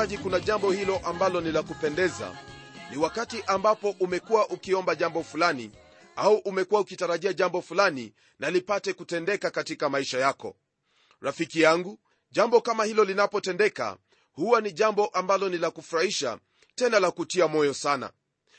msikilizaji 0.00 0.22
kuna 0.30 0.40
jambo 0.46 0.72
hilo 0.72 0.98
ambalo 0.98 1.40
ni 1.40 1.52
la 1.52 1.62
kupendeza. 1.62 2.38
Ni 2.90 2.96
wakati 2.96 3.42
ambapo 3.46 3.90
umekuwa 4.00 4.48
ukiomba 4.48 4.94
jambo 4.94 5.22
fulani 5.22 5.70
au 6.16 6.34
umekuwa 6.36 6.80
ukitarajia 6.80 7.32
jambo 7.32 7.62
fulani 7.62 8.12
na 8.38 8.50
lipate 8.50 8.92
kutendeka 8.92 9.50
katika 9.50 9.88
maisha 9.88 10.18
yako. 10.18 10.56
Rafiki 11.20 11.60
yangu 11.60 11.98
jambo 12.30 12.60
kama 12.60 12.84
hilo 12.84 13.04
linapotendeka 13.04 13.96
huwa 14.32 14.60
ni 14.60 14.72
jambo 14.72 15.06
ambalo 15.06 15.48
ni 15.48 15.58
la 15.58 15.70
kufurahisha 15.70 16.38
tena 16.74 17.00
la 17.00 17.10
kutia 17.10 17.48
moyo 17.48 17.74
sana. 17.74 18.10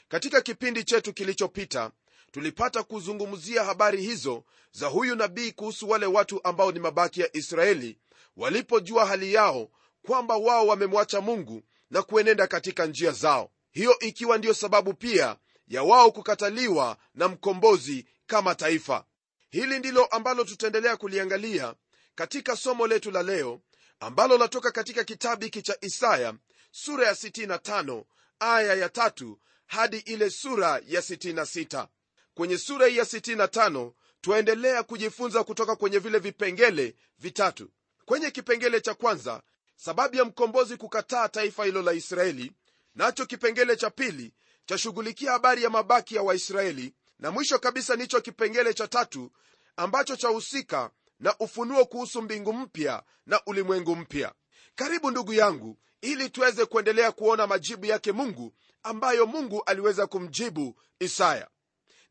Katika 0.07 0.41
kipindi 0.41 0.83
chetu 0.83 1.13
kilichopita 1.13 1.91
tulipata 2.31 2.83
kuzungumzia 2.83 3.63
habari 3.63 4.01
hizo 4.01 4.43
za 4.71 4.87
huyu 4.87 5.15
nabii 5.15 5.51
kuhusu 5.51 5.89
wale 5.89 6.05
watu 6.05 6.41
ambao 6.43 6.71
ni 6.71 6.79
mabaki 6.79 7.21
ya 7.21 7.37
israeli. 7.37 7.97
Walipojua 8.37 9.05
hali 9.05 9.33
yao 9.33 9.69
kwamba 10.07 10.35
wao 10.37 10.67
wamemwacha 10.67 11.21
mungu 11.21 11.61
na 11.89 12.01
kuenenda 12.01 12.47
katika 12.47 12.85
njia 12.85 13.11
zao. 13.11 13.51
Hiyo 13.71 13.99
ikiwa 13.99 14.37
ndiyo 14.37 14.53
sababu 14.53 14.93
pia 14.93 15.35
ya 15.67 15.83
wao 15.83 16.11
kukataliwa 16.11 16.97
na 17.15 17.27
mkombozi 17.27 18.05
kama 18.27 18.55
taifa. 18.55 19.05
Hili 19.49 19.79
ndilo 19.79 20.05
ambalo 20.05 20.43
tutaendelea 20.43 20.97
kuliangalia 20.97 21.75
katika 22.15 22.55
somo 22.55 22.87
letu 22.87 23.11
la 23.11 23.23
leo 23.23 23.61
ambalo 23.99 24.37
latoka 24.37 24.71
katika 24.71 25.03
kitabu 25.03 25.43
hiki 25.43 25.61
cha 25.61 25.77
isaya 25.81 26.33
sura 26.71 27.07
ya 27.07 27.13
65 27.13 28.03
aya 28.39 28.73
ya 28.73 28.89
tatu 28.89 29.39
hadi 29.65 29.97
ile 29.97 30.29
sura 30.29 30.81
ya 30.87 31.01
66 31.01 31.87
kwenye 32.33 32.57
sura 32.57 32.87
hii 32.87 32.97
ya 32.97 33.03
65 33.03 33.91
twaendelea 34.21 34.83
kujifunza 34.83 35.43
kutoka 35.43 35.75
kwenye 35.75 35.99
vile 35.99 36.19
vipengele 36.19 36.95
vitatu. 37.19 37.69
Kwenye 38.05 38.31
kipengele 38.31 38.81
cha 38.81 38.93
kwanza 38.93 39.41
sababu 39.83 40.15
ya 40.15 40.25
mkombozi 40.25 40.77
kukataa 40.77 41.29
taifa 41.29 41.65
hilo 41.65 41.81
la 41.81 41.93
israeli 41.93 42.51
nacho 42.95 43.25
kipengele 43.25 43.75
cha 43.75 43.89
pili 43.89 44.33
chashughulikia 44.65 45.31
habari 45.31 45.63
ya 45.63 45.69
mabaki 45.69 46.15
ya 46.15 46.21
waisraeli 46.21 46.93
na 47.19 47.31
mwisho 47.31 47.59
kabisa 47.59 47.95
nicho 47.95 48.21
kipengele 48.21 48.73
cha 48.73 48.87
tatu 48.87 49.31
ambacho 49.77 50.15
chahusika 50.15 50.89
na 51.19 51.35
ufunuo 51.39 51.85
kuhusu 51.85 52.21
mbingu 52.21 52.53
mpya 52.53 53.03
na 53.25 53.41
ulimwengu 53.45 53.95
mpya. 53.95 54.33
Karibu 54.75 55.11
ndugu 55.11 55.33
yangu 55.33 55.77
ili 56.01 56.29
tuweze 56.29 56.65
kuendelea 56.65 57.11
kuona 57.11 57.47
majibu 57.47 57.85
yake 57.85 58.11
mungu 58.11 58.53
ambayo 58.83 59.25
mungu 59.25 59.63
aliweza 59.65 60.07
kumjibu 60.07 60.79
isaya. 60.99 61.47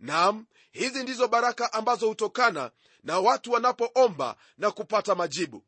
Nam 0.01 0.47
hizi 0.73 1.03
ndizo 1.03 1.29
baraka 1.29 1.73
ambazo 1.73 2.09
hutokana 2.09 2.71
na 3.03 3.19
watu 3.19 3.53
wanapoomba 3.53 4.37
na 4.59 4.71
kupata 4.71 5.15
majibu 5.15 5.65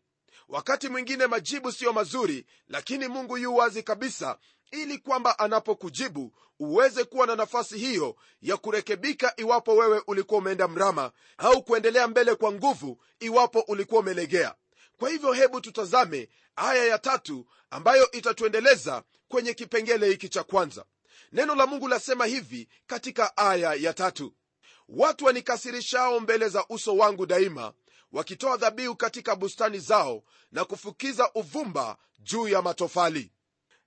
wakati 0.52 0.88
mwingine 0.88 1.26
majibu 1.26 1.72
siyo 1.72 1.92
mazuri 1.92 2.46
lakini 2.68 3.08
mungu 3.08 3.38
yu 3.38 3.56
wazi 3.56 3.82
kabisa 3.82 4.38
ili 4.70 4.98
kwamba 4.98 5.38
anapokujibu 5.38 6.32
uweze 6.58 7.04
kuwa 7.04 7.26
na 7.26 7.36
nafasi 7.36 7.78
hiyo 7.78 8.16
ya 8.42 8.56
kurekebika 8.56 9.32
iwapo 9.36 9.76
wewe 9.76 10.02
ulikuwa 10.06 10.38
umeenda 10.40 10.68
mrama 10.68 11.12
au 11.38 11.62
kuendelea 11.62 12.08
mbele 12.08 12.34
kwa 12.34 12.52
nguvu 12.52 13.02
iwapo 13.20 13.60
ulikuwa 13.60 14.00
umelegea. 14.00 14.54
Kwa 14.98 15.10
hivyo 15.10 15.32
hebu 15.32 15.60
tutazame 15.60 16.28
aya 16.56 16.84
ya 16.84 16.98
tatu 16.98 17.46
ambayo 17.70 18.10
itatuendeleza 18.10 19.02
kwenye 19.28 19.54
kipengele 19.54 20.08
hiki 20.08 20.28
cha 20.28 20.42
kwanza. 20.42 20.84
Neno 21.32 21.54
la 21.54 21.66
mungu 21.66 21.88
lasema 21.88 22.26
hivi 22.26 22.68
katika 22.86 23.36
aya 23.36 23.74
ya 23.74 23.94
tatu. 23.94 24.34
Watu 24.88 25.24
wanikasirishao 25.24 26.20
mbele 26.20 26.48
za 26.48 26.64
uso 26.68 26.96
wangu 26.96 27.26
daima 27.26 27.72
wakitoa 28.12 28.56
dhabihu 28.56 28.96
katika 28.96 29.36
bustani 29.36 29.78
zao 29.78 30.22
na 30.52 30.64
kufukiza 30.64 31.30
uvumba 31.34 31.96
juu 32.18 32.48
ya 32.48 32.62
matofali. 32.62 33.32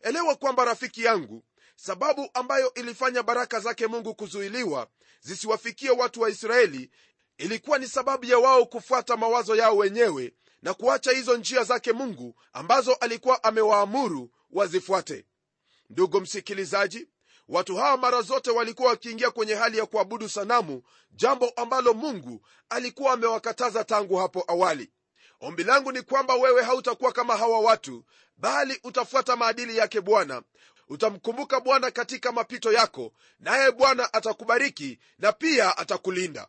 Elewa 0.02 0.36
kwamba 0.36 0.66
rafiki 0.66 1.04
yangu 1.04 1.44
sababu 1.76 2.30
ambayo 2.34 2.74
ilifanya 2.74 3.24
baraka 3.24 3.60
zake 3.60 3.88
mungu 3.88 4.16
kuzuiliwa 4.16 4.88
zisiwafikie 5.22 5.90
watu 5.90 6.22
wa 6.22 6.30
israeli 6.30 6.92
ilikuwa 7.38 7.78
ni 7.78 7.88
sababu 7.88 8.26
ya 8.26 8.38
wao 8.40 8.66
kufuata 8.66 9.18
mawazo 9.18 9.56
yao 9.56 9.78
wenyewe 9.78 10.34
na 10.62 10.74
kuacha 10.74 11.12
hizo 11.12 11.38
njia 11.38 11.64
zake 11.64 11.94
mungu 11.94 12.36
ambazo 12.54 12.94
alikuwa 12.94 13.44
amewaamuru 13.44 14.32
wazifuate. 14.52 15.26
Ndugu 15.90 16.22
msikilizaji 16.22 17.08
watu 17.50 17.76
hawa 17.78 17.98
mara 17.98 18.22
zote 18.22 18.52
walikuwa 18.52 18.90
wakiingia 18.90 19.32
kwenye 19.32 19.56
hali 19.56 19.78
ya 19.78 19.86
kuabudu 19.86 20.30
sanamu 20.30 20.84
jambo 21.12 21.50
ambalo 21.50 21.94
mungu 21.94 22.42
alikuwa 22.70 23.14
amewakataza 23.14 23.84
tangu 23.84 24.16
hapo 24.16 24.44
awali. 24.48 24.92
Ombi 25.42 25.64
langu 25.64 25.92
ni 25.92 26.02
kwamba 26.02 26.36
wewe 26.36 26.64
hautakuwa 26.64 27.12
kama 27.12 27.38
hawa 27.38 27.60
watu 27.60 28.06
bali 28.38 28.80
utafuata 28.84 29.36
maadili 29.36 29.78
yake 29.78 30.02
bwana. 30.02 30.42
Utamkumbuka 30.88 31.60
bwana 31.60 31.92
katika 31.92 32.32
mapito 32.32 32.72
yako 32.74 33.14
naye 33.40 33.72
bwana 33.72 34.14
atakubariki 34.14 35.00
na 35.20 35.32
pia 35.32 35.78
atakulinda. 35.78 36.48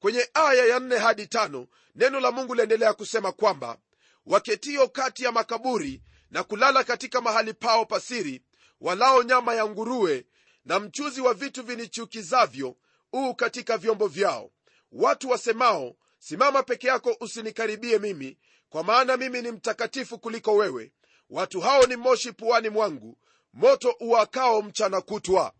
Kwenye 0.00 0.28
aya 0.34 0.64
ya 0.64 0.80
nne 0.80 0.98
hadi 0.98 1.26
tano 1.26 1.66
neno 1.94 2.20
la 2.20 2.30
mungu 2.30 2.54
liendelea 2.54 2.92
kusema 2.94 3.32
kwamba 3.32 3.78
waketio 4.26 4.88
kati 4.88 5.24
ya 5.24 5.32
makaburi 5.32 6.02
na 6.30 6.42
kulala 6.44 6.84
katika 6.84 7.20
mahali 7.20 7.54
pao 7.54 7.84
pasiri 7.86 8.42
walao 8.80 9.22
nyama 9.22 9.54
ya 9.54 9.66
nguruwe 9.66 10.26
na 10.64 10.80
mchuzi 10.80 11.20
wa 11.20 11.34
vitu 11.34 11.62
vinichukizavyo 11.62 12.76
uu 13.12 13.34
katika 13.34 13.78
vyombo 13.78 14.06
vyao. 14.08 14.50
Watu 14.92 15.30
wasemao 15.30 15.94
simama 16.18 16.62
peke 16.62 16.86
yako 16.86 17.16
usinikaribie 17.20 17.98
mimi 17.98 18.38
kwa 18.68 18.84
maana 18.84 19.16
mimi 19.16 19.42
ni 19.42 19.52
mtakatifu 19.52 20.18
kuliko 20.18 20.54
wewe. 20.54 20.92
Watu 21.30 21.60
hao 21.60 21.86
ni 21.86 21.96
moshi 21.96 22.32
puani 22.32 22.68
mwangu 22.68 23.18
moto 23.52 23.96
uwakao 24.00 24.62
mchana 24.62 25.00
kutwa. 25.00 25.52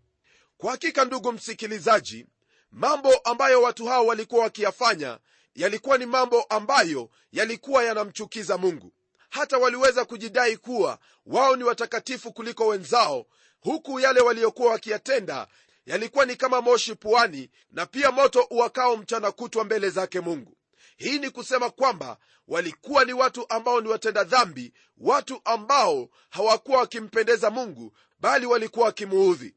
Kwa 0.57 0.71
hakika 0.71 1.05
ndugu 1.05 1.33
msikilizaji 1.33 2.27
mambo 2.71 3.15
ambayo 3.17 3.63
watu 3.63 3.87
hao 3.87 4.07
walikuwa 4.07 4.43
wakiyafanya 4.43 5.19
yalikuwa 5.55 5.99
ni 5.99 6.07
mambo 6.07 6.43
ambayo 6.43 7.11
yalikuwa 7.33 7.85
yanamchukiza 7.85 8.59
mungu. 8.59 8.93
Hata 9.31 9.59
waliweza 9.59 10.05
kujidai 10.05 10.57
kuwa 10.57 10.99
wao 11.27 11.57
ni 11.57 11.65
watakatifu 11.65 12.33
kuliko 12.33 12.67
wenzao 12.67 13.27
huku 13.63 14.01
yale 14.01 14.21
waliokuwa 14.21 14.71
wakiyatenda 14.73 15.47
yalikuwa 15.87 16.27
ni 16.27 16.37
kama 16.37 16.61
moshi 16.61 16.95
puani 16.95 17.51
na 17.71 17.87
pia 17.87 18.11
moto 18.13 18.47
uwakao 18.51 18.97
mchana 18.97 19.33
kutwa 19.33 19.65
mbele 19.65 19.91
zake 19.91 20.21
mungu. 20.21 20.57
Hii 20.97 21.19
ni 21.19 21.31
kusema 21.31 21.71
kwamba 21.71 22.17
walikuwa 22.49 23.05
ni 23.05 23.13
watu 23.13 23.47
ambao 23.49 23.81
ni 23.81 23.89
watenda 23.89 24.25
dhambi 24.25 24.73
watu 24.99 25.41
ambao 25.45 26.09
hawakuwa 26.31 26.79
wakimpendeza 26.79 27.51
mungu 27.51 27.93
bali 28.21 28.47
walikuwa 28.47 28.87
wakimuudhi. 28.87 29.55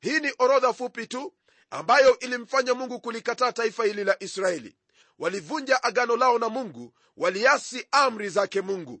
Hii 0.00 0.20
ni 0.20 0.32
orodha 0.38 0.72
fupi 0.72 1.06
tu 1.06 1.32
ambayo 1.70 2.18
ilimfanya 2.18 2.74
mungu 2.74 3.00
kulikataa 3.00 3.52
taifa 3.52 3.84
hili 3.84 4.04
la 4.04 4.22
israeli. 4.22 4.76
Walivunja 5.18 5.82
agano 5.82 6.16
lao 6.16 6.38
na 6.38 6.48
mungu 6.48 6.92
waliasi 7.16 7.86
amri 7.90 8.28
zake 8.28 8.60
mungu 8.60 9.00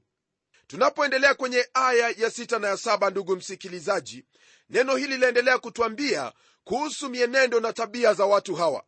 tunapoendelea 0.70 1.34
kwenye 1.34 1.68
aya 1.74 2.14
ya 2.16 2.30
sita 2.30 2.58
na 2.58 2.68
ya 2.68 2.76
saba 2.76 3.10
ndugu 3.10 3.36
msikilizaji 3.36 4.24
neno 4.68 4.96
hili 4.96 5.16
laendelea 5.16 5.58
kutwambia 5.58 6.32
kuhusu 6.64 7.08
mienendo 7.08 7.60
na 7.60 7.72
tabia 7.72 8.14
za 8.14 8.24
watu 8.26 8.54
hawa. 8.54 8.84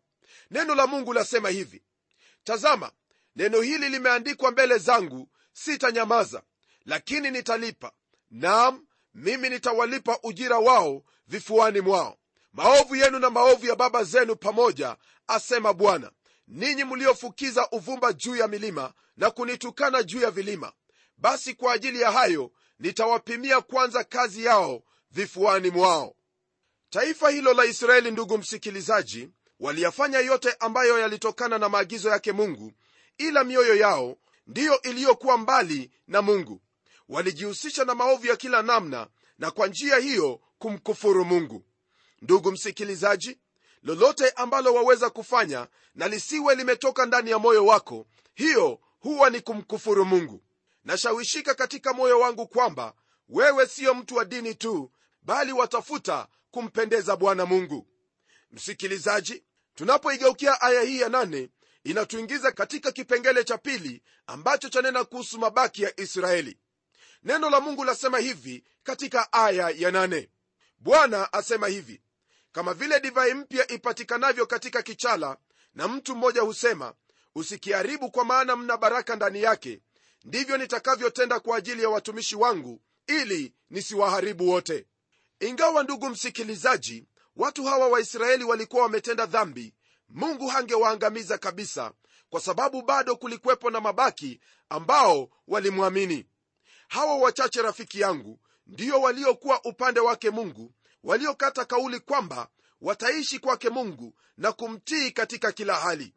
Neno 0.50 0.74
la 0.74 0.86
mungu 0.86 1.12
lasema 1.12 1.48
hivi 1.48 1.82
tazama 2.44 2.90
neno 3.36 3.60
hili 3.60 3.88
limeandikwa 3.88 4.50
mbele 4.50 4.78
zangu 4.78 5.28
sitanyamaza 5.52 6.42
lakini 6.84 7.30
nitalipa. 7.30 7.92
Nam 8.30 8.86
mimi 9.14 9.48
nitawalipa 9.48 10.18
ujira 10.22 10.58
wao 10.58 11.02
vifuani 11.26 11.80
mwao. 11.80 12.18
Maovu 12.52 12.96
yenu 12.96 13.18
na 13.18 13.30
maovu 13.30 13.66
ya 13.66 13.76
baba 13.76 14.04
zenu 14.04 14.36
pamoja 14.36 14.96
asema 15.26 15.72
bwana. 15.72 16.10
Ninyi 16.48 16.84
mliofukiza 16.84 17.68
uvumba 17.70 18.12
juu 18.12 18.36
ya 18.36 18.48
milima 18.48 18.92
na 19.16 19.30
kunitukana 19.30 20.02
juu 20.02 20.20
ya 20.20 20.30
vilima 20.30 20.72
basi 21.18 21.54
kwa 21.54 21.72
ajili 21.72 22.00
ya 22.00 22.10
hayo 22.12 22.50
nitawapimia 22.78 23.60
kwanza 23.60 24.04
kazi 24.04 24.44
yao 24.44 24.82
vifuani 25.10 25.70
mwao. 25.70 26.14
Taifa 26.90 27.30
hilo 27.30 27.52
la 27.54 27.64
israeli 27.64 28.10
ndugu 28.10 28.38
msikilizaji 28.38 29.30
waliyafanya 29.60 30.18
yote 30.18 30.56
ambayo 30.60 30.98
yalitokana 30.98 31.58
na 31.58 31.68
maagizo 31.68 32.08
yake 32.10 32.32
mungu 32.32 32.72
ila 33.18 33.44
mioyo 33.44 33.74
yao 33.74 34.16
ndiyo 34.46 34.82
iliyokuwa 34.82 35.38
mbali 35.38 35.90
na 36.08 36.22
mungu. 36.22 36.60
Walijihusisha 37.08 37.84
na 37.84 37.94
maovu 37.94 38.26
ya 38.26 38.36
kila 38.36 38.62
namna 38.62 39.06
na 39.38 39.50
kwa 39.50 39.66
njia 39.66 39.96
hiyo 39.98 40.40
kumkufuru 40.58 41.24
mungu. 41.24 41.64
Ndugu 42.22 42.52
msikilizaji 42.52 43.38
lolote 43.82 44.30
ambalo 44.30 44.74
waweza 44.74 45.10
kufanya 45.10 45.66
na 45.94 46.08
lisiwe 46.08 46.54
limetoka 46.54 47.06
ndani 47.06 47.30
ya 47.30 47.38
moyo 47.38 47.66
wako 47.66 48.06
hiyo 48.34 48.80
huwa 49.00 49.30
ni 49.30 49.40
kumkufuru 49.40 50.04
mungu 50.04 50.42
nashawishika 50.84 51.54
katika 51.54 51.92
moyo 51.92 52.20
wangu 52.20 52.46
kwamba 52.48 52.94
wewe 53.28 53.66
siyo 53.66 53.94
mtu 53.94 54.16
wa 54.16 54.24
dini 54.24 54.54
tu 54.54 54.92
bali 55.22 55.52
watafuta 55.52 56.28
kumpendeza 56.50 57.16
bwana 57.16 57.46
mungu. 57.46 57.88
Msikilizaji 58.50 59.44
tunapoigeukia 59.74 60.60
aya 60.60 60.82
hii 60.82 61.00
ya 61.00 61.08
nane 61.08 61.48
inatuingiza 61.84 62.52
katika 62.52 62.92
kipengele 62.92 63.44
cha 63.44 63.58
pili 63.58 64.02
ambacho 64.26 64.68
chanena 64.68 65.04
kuhusu 65.04 65.38
mabaki 65.38 65.82
ya 65.82 66.00
israeli. 66.00 66.58
Neno 67.22 67.50
la 67.50 67.60
mungu 67.60 67.84
lasema 67.84 68.18
hivi 68.18 68.64
katika 68.82 69.32
aya 69.32 69.70
ya 69.70 69.90
nane. 69.90 70.30
Bwana 70.78 71.32
asema 71.32 71.68
hivi 71.68 72.02
kama 72.52 72.74
vile 72.74 73.00
divai 73.00 73.34
mpya 73.34 73.68
ipatikanavyo 73.68 74.46
katika 74.46 74.82
kichala 74.82 75.36
na 75.74 75.88
mtu 75.88 76.16
mmoja 76.16 76.40
husema 76.40 76.94
usikiharibu 77.34 78.10
kwa 78.10 78.24
maana 78.24 78.56
mna 78.56 78.76
baraka 78.76 79.16
ndani 79.16 79.42
yake 79.42 79.80
ndivyo 80.24 80.56
nitakavyotenda 80.56 81.40
kwa 81.40 81.56
ajili 81.56 81.82
ya 81.82 81.88
watumishi 81.88 82.36
wangu 82.36 82.80
ili 83.06 83.54
nisiwaharibu 83.70 84.48
wote. 84.50 84.86
Ingawa 85.40 85.82
ndugu 85.82 86.08
msikilizaji 86.08 87.06
watu 87.36 87.64
hawa 87.64 87.88
waisraeli 87.88 88.44
walikuwa 88.44 88.82
wametenda 88.82 89.26
dhambi 89.26 89.74
mungu 90.08 90.48
hangewaangamiza 90.48 91.38
kabisa 91.38 91.92
kwa 92.30 92.40
sababu 92.40 92.82
bado 92.82 93.16
kulikuwepo 93.16 93.70
na 93.70 93.80
mabaki 93.80 94.40
ambao 94.68 95.30
walimwamini. 95.48 96.26
Hawa 96.88 97.16
wachache 97.18 97.62
rafiki 97.62 98.00
yangu 98.00 98.40
ndiyo 98.66 99.00
waliokuwa 99.00 99.64
upande 99.64 100.00
wake 100.00 100.30
mungu 100.30 100.74
waliokata 101.04 101.64
kauli 101.64 102.00
kwamba 102.00 102.48
wataishi 102.80 103.38
kwake 103.38 103.70
mungu 103.70 104.14
na 104.36 104.52
kumtii 104.52 105.10
katika 105.10 105.52
kila 105.52 105.74
hali. 105.76 106.14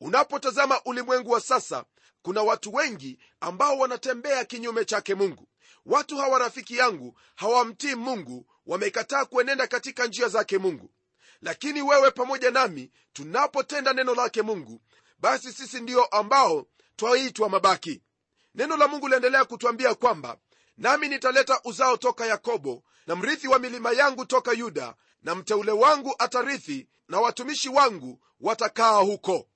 Unapotazama 0.00 0.80
ulimwengu 0.84 1.30
wa 1.30 1.40
sasa 1.40 1.84
kuna 2.24 2.42
watu 2.42 2.74
wengi 2.74 3.18
ambao 3.40 3.78
wanatembea 3.78 4.44
kinyume 4.44 4.84
chake 4.84 5.14
mungu. 5.14 5.48
Watu 5.86 6.16
hawa 6.16 6.38
rafiki 6.38 6.76
yangu 6.76 7.18
hawamtii 7.34 7.94
mungu 7.94 8.46
wamekataa 8.66 9.24
kuenenda 9.24 9.66
katika 9.66 10.06
njia 10.06 10.28
zake 10.28 10.58
mungu. 10.58 10.90
Lakini 11.42 11.82
wewe 11.82 12.10
pamoja 12.10 12.50
nami 12.50 12.90
tunapotenda 13.12 13.92
neno 13.92 14.14
lake 14.14 14.42
mungu 14.42 14.80
basi 15.18 15.52
sisi 15.52 15.80
ndiyo 15.80 16.04
ambao 16.04 16.66
twaitwa 16.96 17.48
mabaki. 17.48 18.02
Neno 18.54 18.76
la 18.76 18.88
mungu 18.88 19.08
liendelea 19.08 19.44
kutwambia 19.44 19.94
kwamba 19.94 20.36
nami 20.78 21.08
nitaleta 21.08 21.60
uzao 21.64 21.96
toka 21.96 22.26
yakobo 22.26 22.82
na 23.06 23.16
mrithi 23.16 23.48
wa 23.48 23.58
milima 23.58 23.92
yangu 23.92 24.24
toka 24.26 24.52
yuda 24.52 24.94
na 25.22 25.34
mteule 25.34 25.72
wangu 25.72 26.14
atarithi 26.18 26.88
na 27.08 27.20
watumishi 27.20 27.68
wangu 27.68 28.20
watakaa 28.40 28.96
huko 28.98 29.46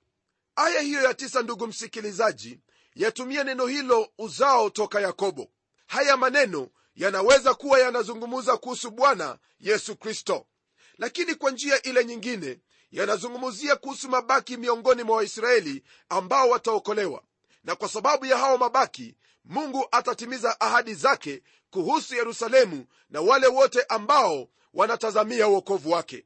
aya 0.59 0.81
hiyo 0.81 1.01
ya 1.03 1.13
tisa 1.13 1.41
ndugu 1.41 1.67
msikilizaji 1.67 2.59
yatumia 2.95 3.43
neno 3.43 3.67
hilo 3.67 4.09
uzao 4.17 4.69
toka 4.69 5.01
yakobo. 5.01 5.47
Haya 5.87 6.17
maneno 6.17 6.69
yanaweza 6.95 7.53
kuwa 7.53 7.79
yanazungumza 7.79 8.57
kuhusu 8.57 8.91
bwana 8.91 9.37
yesu 9.59 9.95
kristo. 9.95 10.45
Lakini 10.97 11.35
kwa 11.35 11.51
njia 11.51 11.81
ile 11.81 12.05
nyingine 12.05 12.59
yanazungumzia 12.91 13.75
kuhusu 13.75 14.09
mabaki 14.09 14.57
miongoni 14.57 15.03
mwa 15.03 15.15
waisraeli 15.17 15.83
ambao 16.09 16.49
wataokolewa. 16.49 17.23
Na 17.63 17.75
kwa 17.75 17.89
sababu 17.89 18.25
ya 18.25 18.37
hao 18.37 18.57
mabaki 18.57 19.15
mungu 19.45 19.87
atatimiza 19.91 20.59
ahadi 20.61 20.93
zake 20.93 21.43
kuhusu 21.71 22.15
yerusalemu 22.15 22.85
na 23.09 23.21
wale 23.21 23.47
wote 23.47 23.83
ambao 23.83 24.47
wanatazamia 24.73 25.47
uokovu 25.47 25.91
wake. 25.91 26.25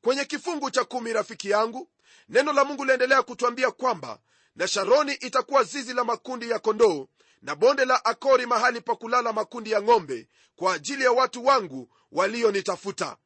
Kwenye 0.00 0.24
kifungu 0.24 0.70
cha 0.70 0.84
kumi 0.84 1.12
rafiki 1.12 1.50
yangu 1.50 1.88
neno 2.28 2.52
la 2.52 2.64
mungu 2.64 2.84
liendelea 2.84 3.22
kutwambia 3.22 3.70
kwamba 3.70 4.18
na 4.56 4.68
sharoni 4.68 5.12
itakuwa 5.14 5.64
zizi 5.64 5.94
la 5.94 6.04
makundi 6.04 6.50
ya 6.50 6.58
kondoo 6.58 7.08
na 7.42 7.54
bonde 7.54 7.84
la 7.84 8.04
akori 8.04 8.46
mahali 8.46 8.80
pa 8.80 8.96
kulala 8.96 9.32
makundi 9.32 9.70
ya 9.70 9.82
ng'ombe 9.82 10.28
kwa 10.56 10.74
ajili 10.74 11.04
ya 11.04 11.12
watu 11.12 11.46
wangu 11.46 11.88
walionitafuta. 12.12 13.16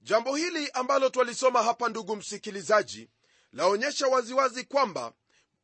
Jambo 0.00 0.36
hili 0.36 0.70
ambalo 0.70 1.08
twalisoma 1.08 1.62
hapa 1.62 1.88
ndugu 1.88 2.16
msikilizaji 2.16 3.08
laonyesha 3.52 4.06
waziwazi 4.06 4.64
kwamba 4.64 5.12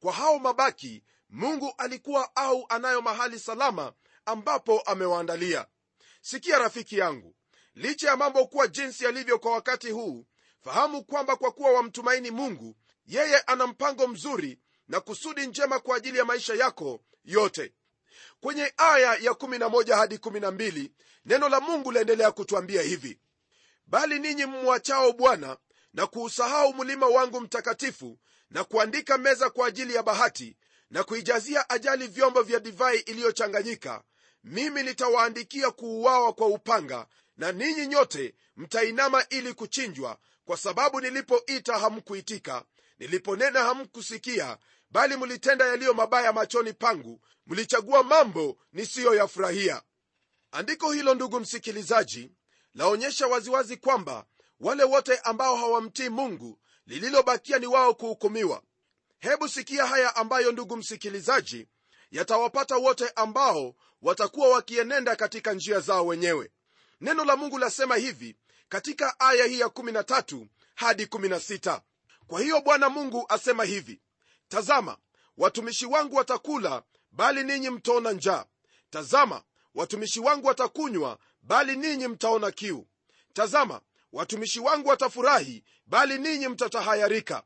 kwa 0.00 0.12
hao 0.12 0.38
mabaki 0.38 1.02
mungu 1.30 1.74
alikuwa 1.78 2.36
au 2.36 2.66
anayo 2.68 3.02
mahali 3.02 3.38
salama 3.38 3.92
ambapo 4.26 4.80
amewaandalia. 4.80 5.66
Sikia 6.20 6.58
rafiki 6.58 6.98
yangu 6.98 7.34
licha 7.74 8.08
ya 8.08 8.16
mambo 8.16 8.46
kuwa 8.46 8.68
jinsi 8.68 9.04
yalivyo 9.04 9.38
kwa 9.38 9.52
wakati 9.52 9.90
huu 9.90 10.26
fahamu 10.66 11.04
kwamba 11.04 11.36
kwa 11.36 11.52
kuwa 11.52 11.70
wamtumaini 11.72 12.30
mungu 12.30 12.76
yeye 13.06 13.38
ana 13.38 13.66
mpango 13.66 14.08
mzuri 14.08 14.58
na 14.88 15.00
kusudi 15.00 15.46
njema 15.46 15.78
kwa 15.80 15.96
ajili 15.96 16.18
ya 16.18 16.24
maisha 16.24 16.54
yako 16.54 17.00
yote. 17.24 17.72
Kwenye 18.40 18.72
aya 18.76 19.14
ya 19.14 19.32
11 19.32 19.94
hadi 19.96 20.16
12 20.16 20.90
neno 21.24 21.48
la 21.48 21.60
mungu 21.60 21.92
laendelea 21.92 22.30
kutwambia 22.32 22.82
hivi. 22.82 23.18
Bali 23.86 24.18
ninyi 24.18 24.46
mmwachao 24.46 25.12
bwana 25.12 25.56
na 25.92 26.06
kuusahau 26.06 26.74
mlima 26.74 27.06
wangu 27.06 27.40
mtakatifu 27.40 28.18
na 28.50 28.64
kuandika 28.64 29.18
meza 29.18 29.50
kwa 29.50 29.66
ajili 29.68 29.94
ya 29.94 30.02
bahati 30.02 30.56
na 30.90 31.04
kuijazia 31.04 31.70
ajali 31.70 32.06
vyombo 32.06 32.42
vya 32.42 32.60
divai 32.60 32.98
iliyochanganyika 32.98 34.02
mimi 34.44 34.82
nitawaandikia 34.82 35.70
kuuawa 35.70 36.32
kwa 36.32 36.46
upanga 36.46 37.06
na 37.36 37.52
ninyi 37.52 37.86
nyote 37.86 38.34
mtainama 38.56 39.26
ili 39.28 39.54
kuchinjwa 39.54 40.18
kwa 40.46 40.56
sababu 40.56 41.00
nilipoita 41.00 41.78
hamkuitika 41.78 42.64
niliponena 42.98 43.60
hamkusikia 43.64 44.58
bali 44.90 45.16
mlitenda 45.16 45.66
yaliyo 45.66 45.94
mabaya 45.94 46.32
machoni 46.32 46.72
pangu 46.72 47.20
mlichagua 47.46 48.02
mambo 48.02 48.58
nisiyoyafurahia. 48.72 49.82
Andiko 50.52 50.92
hilo 50.92 51.14
ndugu 51.14 51.40
msikilizaji 51.40 52.32
laonyesha 52.74 53.26
waziwazi 53.26 53.76
kwamba 53.76 54.26
wale 54.60 54.84
wote 54.84 55.18
ambao 55.18 55.56
hawamtii 55.56 56.08
mungu 56.08 56.58
lililobakia 56.86 57.58
ni 57.58 57.66
wao 57.66 57.94
kuhukumiwa. 57.94 58.62
Hebu 59.18 59.48
sikia 59.48 59.86
haya 59.86 60.16
ambayo 60.16 60.52
ndugu 60.52 60.76
msikilizaji 60.76 61.68
yatawapata 62.10 62.76
wote 62.76 63.08
ambao 63.16 63.74
watakuwa 64.02 64.48
wakienenda 64.48 65.16
katika 65.16 65.52
njia 65.52 65.80
zao 65.80 66.06
wenyewe. 66.06 66.50
Neno 67.00 67.24
la 67.24 67.36
mungu 67.36 67.58
lasema 67.58 67.96
hivi 67.96 68.36
katika 68.68 69.20
aya 69.20 69.44
hii 69.44 69.60
ya 69.60 69.66
13 69.66 70.46
hadi 70.74 71.04
16 71.04 71.80
kwa 72.26 72.40
hiyo 72.40 72.60
bwana 72.60 72.88
mungu 72.88 73.26
asema 73.28 73.64
hivi 73.64 74.00
tazama 74.48 74.96
watumishi 75.36 75.86
wangu 75.86 76.16
watakula 76.16 76.82
bali 77.12 77.44
ninyi 77.44 77.70
mtaona 77.70 78.12
njaa. 78.12 78.44
Tazama 78.90 79.42
watumishi 79.74 80.20
wangu 80.20 80.46
watakunywa 80.46 81.18
bali 81.42 81.76
ninyi 81.76 82.08
mtaona 82.08 82.50
kiu. 82.50 82.86
Tazama 83.32 83.80
watumishi 84.12 84.60
wangu 84.60 84.88
watafurahi 84.88 85.64
bali 85.86 86.18
ninyi 86.18 86.48
mtatahayarika. 86.48 87.42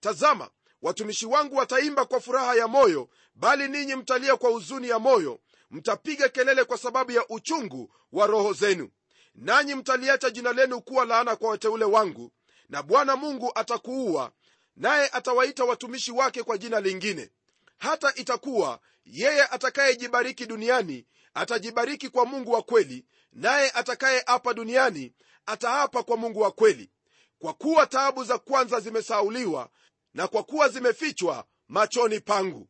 Tazama 0.00 0.50
watumishi 0.82 1.26
wangu 1.26 1.56
wataimba 1.56 2.04
kwa 2.04 2.20
furaha 2.20 2.54
ya 2.54 2.68
moyo 2.68 3.08
bali 3.34 3.68
ninyi 3.68 3.94
mtalia 3.94 4.36
kwa 4.36 4.50
huzuni 4.50 4.88
ya 4.88 4.98
moyo. 4.98 5.40
Mtapiga 5.70 6.28
kelele 6.28 6.64
kwa 6.64 6.78
sababu 6.78 7.12
ya 7.12 7.28
uchungu 7.28 7.94
wa 8.12 8.26
roho 8.26 8.52
zenu 8.52 8.90
nanyi 9.34 9.74
mtaliacha 9.74 10.30
jina 10.30 10.52
lenu 10.52 10.80
kuwa 10.80 11.04
laana 11.04 11.36
kwa 11.36 11.50
wateule 11.50 11.84
wangu 11.84 12.32
na 12.68 12.82
bwana 12.82 13.16
mungu 13.16 13.52
atakuua 13.54 14.32
naye 14.76 15.08
atawaita 15.12 15.64
watumishi 15.64 16.12
wake 16.12 16.42
kwa 16.42 16.58
jina 16.58 16.80
lingine. 16.80 17.30
Hata 17.78 18.14
itakuwa 18.14 18.80
yeye 19.04 19.42
atakayejibariki 19.44 20.46
duniani 20.46 21.06
atajibariki 21.34 22.08
kwa 22.08 22.26
mungu 22.26 22.52
wa 22.52 22.62
kweli 22.62 23.04
naye 23.32 23.70
atakayeapa 23.70 24.54
duniani 24.54 25.12
ataapa 25.46 26.02
kwa 26.02 26.16
mungu 26.16 26.40
wa 26.40 26.50
kweli. 26.52 26.90
Kwa 27.38 27.54
kuwa 27.54 27.86
taabu 27.86 28.24
za 28.24 28.38
kwanza 28.38 28.80
zimesauliwa 28.80 29.68
na 30.14 30.28
kwa 30.28 30.42
kuwa 30.42 30.68
zimefichwa 30.68 31.44
machoni 31.68 32.20
pangu. 32.20 32.68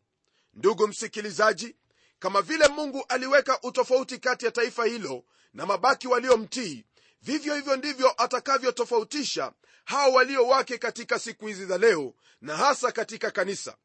Ndugu 0.55 0.89
msikilizaji 0.89 1.77
kama 2.19 2.43
vile 2.43 2.69
mungu 2.69 3.05
aliweka 3.09 3.59
utofauti 3.63 4.19
kati 4.19 4.45
ya 4.45 4.51
taifa 4.51 4.85
hilo 4.85 5.25
na 5.55 5.67
mabaki 5.67 6.09
waliomtii. 6.09 6.85
Vivyo 7.23 7.55
hivyo 7.55 7.77
ndivyo 7.77 8.23
atakavyotofautisha 8.23 9.53
hao 9.85 10.13
walio 10.13 10.47
wake 10.47 10.79
katika 10.79 11.19
siku 11.19 11.47
hizi 11.47 11.67
za 11.67 11.79
leo 11.79 12.15
na 12.41 12.57
hasa 12.57 12.93
katika 12.93 13.31
kanisa. 13.31 13.77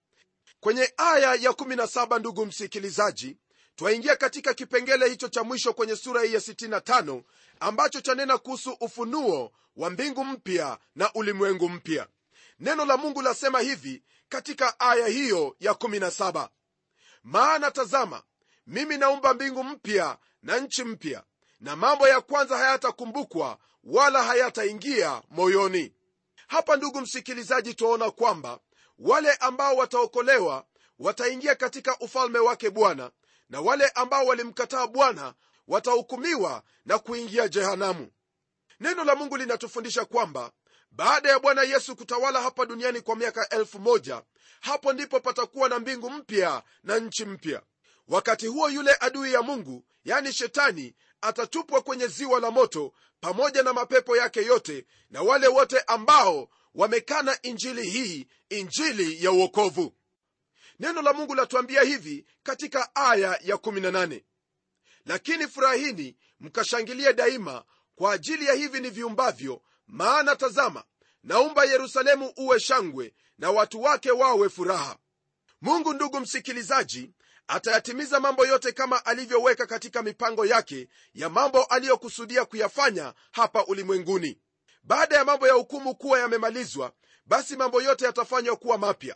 Kwenye 0.60 0.94
aya 0.98 1.36
ya 1.36 1.52
17 1.52 2.20
ndugu 2.20 2.46
msikilizaji 2.46 3.38
twaingia 3.76 4.16
katika 4.16 4.54
kipengele 4.54 5.10
hicho 5.10 5.28
cha 5.30 5.44
mwisho 5.44 5.74
kwenye 5.74 5.96
sura 5.96 6.22
hii 6.24 6.34
ya 6.34 6.40
65 6.40 7.22
ambacho 7.60 8.02
chanena 8.02 8.38
kuhusu 8.38 8.72
ufunuo 8.80 9.52
wa 9.76 9.90
mbingu 9.90 10.26
mpya 10.26 10.78
na 10.96 11.14
ulimwengu 11.14 11.70
mpya. 11.70 12.08
Neno 12.60 12.86
la 12.86 12.98
mungu 12.98 13.22
lasema 13.22 13.60
hivi 13.60 14.04
katika 14.30 14.80
aya 14.80 15.08
hiyo 15.08 15.56
ya 15.60 15.72
17 15.72 16.50
maana 17.24 17.72
tazama 17.72 18.24
mimi 18.68 18.98
naumba 18.98 19.34
mbingu 19.34 19.64
mpya 19.64 20.18
na 20.44 20.60
nchi 20.60 20.84
mpya 20.84 21.24
na 21.60 21.76
mambo 21.76 22.08
ya 22.08 22.22
kwanza 22.22 22.58
hayatakumbukwa 22.58 23.58
wala 23.84 24.24
hayataingia 24.24 25.22
moyoni. 25.30 25.94
Hapa 26.48 26.76
ndugu 26.76 27.02
msikilizaji 27.02 27.74
twaona 27.74 28.12
kwamba 28.12 28.60
wale 29.00 29.34
ambao 29.34 29.76
wataokolewa 29.76 30.66
wataingia 31.00 31.56
katika 31.56 32.00
ufalme 32.00 32.40
wake 32.40 32.70
bwana 32.70 33.12
na 33.50 33.62
wale 33.62 33.88
ambao 33.88 34.26
walimkataa 34.26 34.88
bwana 34.88 35.34
watahukumiwa 35.68 36.64
na 36.86 37.00
kuingia 37.00 37.48
jehanamu. 37.48 38.12
Neno 38.80 39.04
la 39.04 39.16
mungu 39.16 39.38
linatufundisha 39.38 40.06
kwamba 40.06 40.52
baada 40.92 41.30
ya 41.30 41.40
bwana 41.40 41.64
yesu 41.64 41.96
kutawala 41.96 42.42
hapa 42.42 42.66
duniani 42.66 43.02
kwa 43.02 43.16
miaka 43.16 43.50
elfu 43.50 43.80
moja 43.80 44.22
hapo 44.62 44.94
ndipo 44.94 45.20
patakuwa 45.20 45.70
na 45.70 45.80
mbingu 45.80 46.10
mpya 46.10 46.64
na 46.84 47.00
nchi 47.00 47.26
mpya. 47.26 47.62
Wakati 48.08 48.48
huo 48.48 48.70
yule 48.70 48.98
adui 49.00 49.34
ya 49.34 49.42
mungu 49.42 49.86
yani 50.04 50.34
shetani 50.34 50.96
atatupwa 51.28 51.82
kwenye 51.82 52.08
ziwa 52.08 52.40
la 52.40 52.52
moto 52.52 52.94
pamoja 53.20 53.64
na 53.64 53.74
mapepo 53.74 54.18
yake 54.18 54.46
yote 54.46 54.86
na 55.10 55.22
wale 55.22 55.48
wote 55.48 55.80
ambao 55.80 56.50
wamekana 56.76 57.42
injili 57.42 57.90
hii 57.90 58.28
injili 58.50 59.24
ya 59.26 59.32
uokovu 59.32 59.94
neno 60.80 61.02
la 61.02 61.14
mungu 61.14 61.36
latuambia 61.36 61.82
hivi 61.82 62.26
katika 62.44 62.96
aya 62.96 63.40
ya 63.44 63.56
18 63.56 64.22
lakini 65.06 65.48
furahini 65.48 66.18
mkashangilie 66.40 67.14
daima 67.14 67.64
kwa 67.96 68.14
ajili 68.14 68.46
ya 68.46 68.54
hivi 68.54 68.80
ni 68.80 68.90
viumbavyo 68.90 69.62
maana 69.88 70.36
tazama 70.36 70.84
naumba 71.24 71.66
yerusalemu 71.66 72.34
uwe 72.38 72.60
shangwe 72.60 73.14
na 73.38 73.52
watu 73.52 73.82
wake 73.82 74.12
wawe 74.12 74.50
furaha. 74.50 74.98
Mungu 75.62 75.94
ndugu 75.94 76.20
msikilizaji 76.20 77.12
atayatimiza 77.48 78.20
mambo 78.20 78.46
yote 78.46 78.72
kama 78.72 79.06
alivyoweka 79.06 79.66
katika 79.66 80.04
mipango 80.04 80.46
yake 80.46 80.88
ya 81.14 81.30
mambo 81.30 81.64
aliyokusudia 81.64 82.46
kuyafanya 82.46 83.14
hapa 83.32 83.66
ulimwenguni. 83.66 84.40
Baada 84.84 85.16
ya 85.16 85.26
mambo 85.26 85.48
ya 85.48 85.54
hukumu 85.54 85.96
kuwa 85.96 86.20
yamemalizwa 86.20 86.92
basi 87.26 87.56
mambo 87.56 87.82
yote 87.82 88.06
yatafanywa 88.06 88.56
kuwa 88.56 88.78
mapya. 88.78 89.16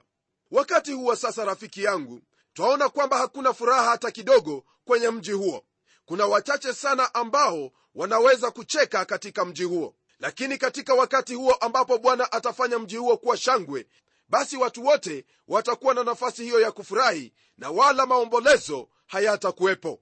Wakati 0.52 0.94
huo 0.94 1.16
sasa 1.16 1.46
rafiki 1.46 1.84
yangu 1.84 2.22
twaona 2.54 2.90
kwamba 2.90 3.18
hakuna 3.18 3.54
furaha 3.54 3.90
hata 3.90 4.12
kidogo 4.12 4.66
kwenye 4.86 5.10
mji 5.10 5.32
huo. 5.32 5.66
Kuna 6.06 6.26
wachache 6.26 6.74
sana 6.74 7.14
ambao 7.14 7.72
wanaweza 7.96 8.52
kucheka 8.52 9.06
katika 9.06 9.46
mji 9.46 9.64
huo. 9.64 9.96
Lakini 10.20 10.58
katika 10.58 10.94
wakati 10.94 11.34
huo 11.36 11.54
ambapo 11.54 11.98
bwana 11.98 12.32
atafanya 12.32 12.80
mji 12.80 12.98
huo 12.98 13.18
kuwa 13.18 13.38
shangwe 13.38 13.88
basi 14.32 14.58
watu 14.58 14.86
wote 14.86 15.26
watakuwa 15.48 15.94
na 15.94 16.04
nafasi 16.04 16.44
hiyo 16.44 16.60
ya 16.62 16.72
kufurahi 16.72 17.34
na 17.58 17.70
wala 17.70 18.06
maombolezo 18.06 18.90
hayatakuwepo. 19.08 20.00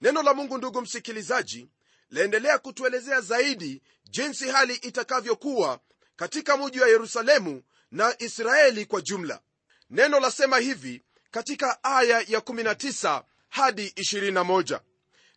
Neno 0.00 0.22
la 0.22 0.34
mungu 0.34 0.58
ndugu 0.58 0.80
msikilizaji 0.82 1.68
laendelea 2.10 2.58
kutuelezea 2.58 3.20
zaidi 3.20 3.82
jinsi 4.10 4.48
hali 4.48 4.74
itakavyokuwa 4.74 5.80
katika 6.16 6.56
muji 6.56 6.80
wa 6.80 6.88
yerusalemu 6.88 7.62
na 7.90 8.14
israeli 8.22 8.86
kwa 8.86 9.00
jumla. 9.00 9.40
Neno 9.90 10.20
lasema 10.20 10.58
hivi 10.58 11.02
katika 11.30 11.84
aya 11.84 12.18
ya 12.28 12.38
19 12.40 13.22
hadi 13.48 13.86
21 13.88 14.80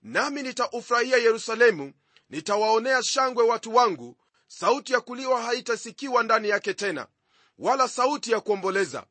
nami 0.02 0.44
nitaufurahia 0.44 1.18
yerusalemu 1.18 1.94
nitawaonea 2.30 3.04
shangwe 3.04 3.44
watu 3.44 3.76
wangu 3.76 4.18
sauti 4.48 4.94
ya 4.94 5.02
kuliwa 5.02 5.42
haitasikiwa 5.42 6.24
ndani 6.24 6.50
yake 6.50 6.74
tena 6.74 7.08
wala 7.60 7.88
sauti 7.88 8.32
ya 8.32 8.40
kuomboleza. 8.40 9.06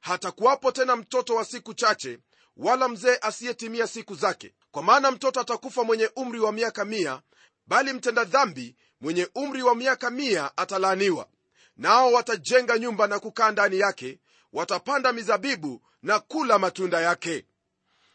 Hatakuwapo 0.00 0.72
tena 0.72 0.96
mtoto 0.96 1.34
wa 1.34 1.44
siku 1.44 1.74
chache 1.74 2.18
wala 2.56 2.88
mzee 2.88 3.18
asiyetimia 3.20 3.86
siku 3.86 4.14
zake. 4.14 4.54
Kwa 4.70 4.82
maana 4.82 5.10
mtoto 5.10 5.40
atakufa 5.40 5.84
mwenye 5.84 6.10
umri 6.16 6.40
wa 6.40 6.52
miaka 6.52 6.84
mia 6.84 7.22
bali 7.66 7.92
mtenda 7.92 8.24
dhambi 8.24 8.76
mwenye 9.00 9.28
umri 9.34 9.62
wa 9.62 9.74
miaka 9.74 10.10
mia 10.10 10.56
atalaaniwa 10.56 11.28
nao 11.76 12.12
watajenga 12.12 12.78
nyumba 12.78 13.06
na 13.06 13.18
kukaa 13.18 13.50
ndani 13.50 13.78
yake 13.78 14.18
watapanda 14.52 15.12
mizabibu 15.12 15.82
na 16.02 16.18
kula 16.20 16.58
matunda 16.58 17.00
yake. 17.00 17.46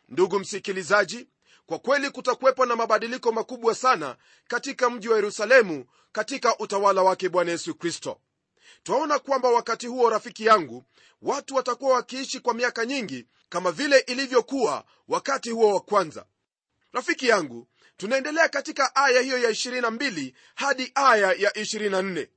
Ndugu 0.10 0.40
msikilizaji 0.40 1.28
kwa 1.66 1.80
kweli 1.80 2.10
kutakuwepo 2.10 2.66
na 2.66 2.76
mabadiliko 2.76 3.32
makubwa 3.32 3.76
sana 3.76 4.16
katika 4.48 4.90
mji 4.90 5.10
wa 5.10 5.16
yerusalemu 5.16 5.86
katika 6.12 6.58
utawala 6.58 7.02
wake 7.04 7.30
bwana 7.30 7.52
yesu 7.52 7.76
kristo 7.76 8.20
twaona 8.84 9.20
kwamba 9.20 9.50
wakati 9.50 9.88
huo 9.88 10.10
rafiki 10.10 10.46
yangu 10.46 10.84
watu 11.22 11.56
watakuwa 11.56 11.94
wakiishi 11.96 12.40
kwa 12.40 12.54
miaka 12.54 12.86
nyingi 12.86 13.28
kama 13.50 13.72
vile 13.72 14.00
ilivyokuwa 14.00 14.84
wakati 15.08 15.50
huo 15.50 15.74
wa 15.74 15.80
kwanza. 15.80 16.26
Rafiki 16.94 17.28
yangu 17.28 17.68
tunaendelea 17.98 18.50
katika 18.50 18.96
aya 18.96 19.22
hiyo 19.22 19.38
ya 19.38 19.50
22 19.50 20.34
hadi 20.56 20.92
aya 20.96 21.34
ya 21.34 21.50
24 21.52 22.28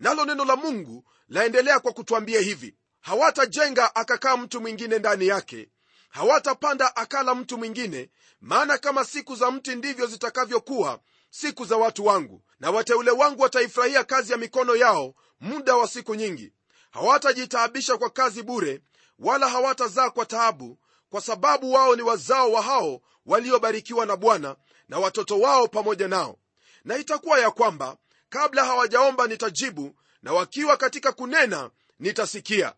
nalo 0.00 0.24
neno 0.24 0.44
la 0.44 0.56
mungu 0.56 1.04
laendelea 1.28 1.80
kwa 1.80 1.92
kutwambia 1.92 2.40
hivi. 2.40 2.74
Hawatajenga 3.00 3.94
akakaa 3.94 4.36
mtu 4.36 4.60
mwingine 4.60 4.98
ndani 4.98 5.26
yake. 5.26 5.68
Hawatapanda 6.08 6.96
akala 6.96 7.34
mtu 7.34 7.58
mwingine 7.58 8.10
maana 8.40 8.78
kama 8.78 9.04
siku 9.04 9.36
za 9.36 9.50
mti 9.50 9.74
ndivyo 9.76 10.06
zitakavyokuwa 10.06 11.00
siku 11.30 11.64
za 11.64 11.76
watu 11.76 12.06
wangu. 12.06 12.42
Na 12.60 12.70
wateule 12.70 13.10
wangu 13.10 13.42
wataifurahia 13.42 14.04
kazi 14.04 14.32
ya 14.32 14.38
mikono 14.38 14.76
yao 14.76 15.14
muda 15.40 15.76
wa 15.76 15.88
siku 15.88 16.14
nyingi. 16.14 16.52
Hawatajitaabisha 16.90 17.96
kwa 17.98 18.10
kazi 18.10 18.42
bure 18.42 18.80
wala 19.18 19.48
hawatazaa 19.48 20.10
kwa 20.10 20.26
taabu 20.26 20.78
kwa 21.10 21.20
sababu 21.20 21.72
wao 21.72 21.96
ni 21.96 22.02
wazao 22.02 22.52
wa 22.52 22.62
hao 22.62 23.00
waliobarikiwa 23.26 24.06
na 24.06 24.16
bwana 24.16 24.56
na 24.88 24.98
watoto 24.98 25.40
wao 25.40 25.68
pamoja 25.68 26.08
nao. 26.08 26.38
Na 26.84 26.96
itakuwa 26.96 27.38
ya 27.40 27.50
kwamba 27.50 27.96
kabla 28.28 28.64
hawajaomba 28.64 29.26
nitajibu 29.26 29.94
na 30.22 30.32
wakiwa 30.32 30.76
katika 30.76 31.12
kunena 31.12 31.70
nitasikia. 31.98 32.74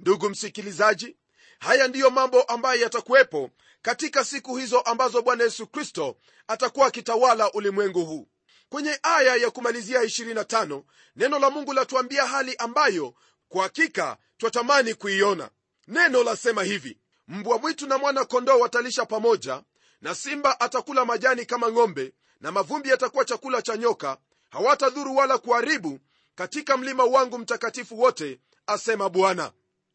Ndugu 0.00 0.30
msikilizaji 0.30 1.16
haya 1.58 1.88
ndiyo 1.88 2.10
mambo 2.10 2.42
ambayo 2.42 2.80
yatakuwepo 2.80 3.50
katika 3.82 4.24
siku 4.24 4.56
hizo 4.56 4.80
ambazo 4.80 5.22
bwana 5.22 5.44
yesu 5.44 5.66
kristo 5.66 6.16
atakuwa 6.48 6.86
akitawala 6.86 7.52
ulimwengu 7.52 8.04
huu 8.04 8.28
kwenye 8.70 8.98
aya 9.02 9.36
ya 9.36 9.50
kumalizia 9.50 10.02
25 10.02 10.82
neno 11.16 11.38
la 11.38 11.50
mungu 11.50 11.72
latuambia 11.72 12.26
hali 12.26 12.56
ambayo 12.56 13.14
kwa 13.48 13.62
hakika 13.62 14.16
twatamani 14.38 14.94
kuiona. 14.94 15.50
Neno 15.88 16.22
lasema 16.22 16.62
hivi 16.62 16.98
mbwa 17.28 17.58
mwitu 17.58 17.86
na 17.86 17.98
mwana 17.98 18.24
kondoo 18.24 18.58
watalisha 18.58 19.06
pamoja 19.06 19.62
na 20.00 20.14
simba 20.14 20.60
atakula 20.60 21.04
majani 21.04 21.46
kama 21.46 21.70
ng'ombe 21.72 22.12
na 22.40 22.52
mavumbi 22.52 22.88
yatakuwa 22.88 23.24
chakula 23.24 23.62
cha 23.62 23.76
nyoka. 23.76 24.18
Hawatadhuru 24.50 25.16
wala 25.16 25.38
kuharibu 25.38 25.98
katika 26.34 26.76
mlima 26.76 27.04
wangu 27.04 27.38
mtakatifu 27.38 28.00
wote 28.00 28.40
asema 28.66 29.08
bwana. 29.08 29.52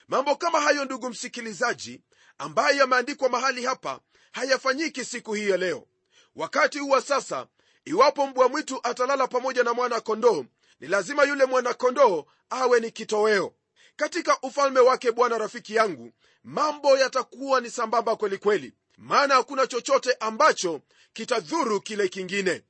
Mambo 0.07 0.35
kama 0.35 0.61
hayo 0.61 0.85
ndugu 0.85 1.09
msikilizaji 1.09 2.01
ambayo 2.37 2.77
yameandikwa 2.77 3.29
mahali 3.29 3.65
hapa 3.65 3.99
hayafanyiki 4.31 5.05
siku 5.05 5.33
hii 5.33 5.49
ya 5.49 5.57
leo. 5.57 5.87
Wakati 6.35 6.79
huwa 6.79 7.01
sasa 7.01 7.47
iwapo 7.85 8.27
mbwa 8.27 8.49
mwitu 8.49 8.79
atalala 8.83 9.27
pamoja 9.27 9.63
na 9.63 9.73
mwana 9.73 10.01
kondoo 10.01 10.45
ni 10.79 10.87
lazima 10.87 11.23
yule 11.23 11.45
mwana 11.45 11.73
kondoo 11.73 12.25
awe 12.49 12.79
ni 12.79 12.91
kitoweo. 12.91 13.53
Katika 13.95 14.37
ufalme 14.41 14.79
wake 14.79 15.11
bwana 15.11 15.37
rafiki 15.37 15.75
yangu 15.75 16.11
mambo 16.43 16.97
yatakuwa 16.97 17.61
ni 17.61 17.69
sambamba 17.69 18.15
kwelikweli 18.15 18.73
maana 18.97 19.35
hakuna 19.35 19.67
chochote 19.67 20.13
ambacho 20.19 20.81
kitadhuru 21.13 21.81
kile 21.81 22.07
kingine. 22.09 22.63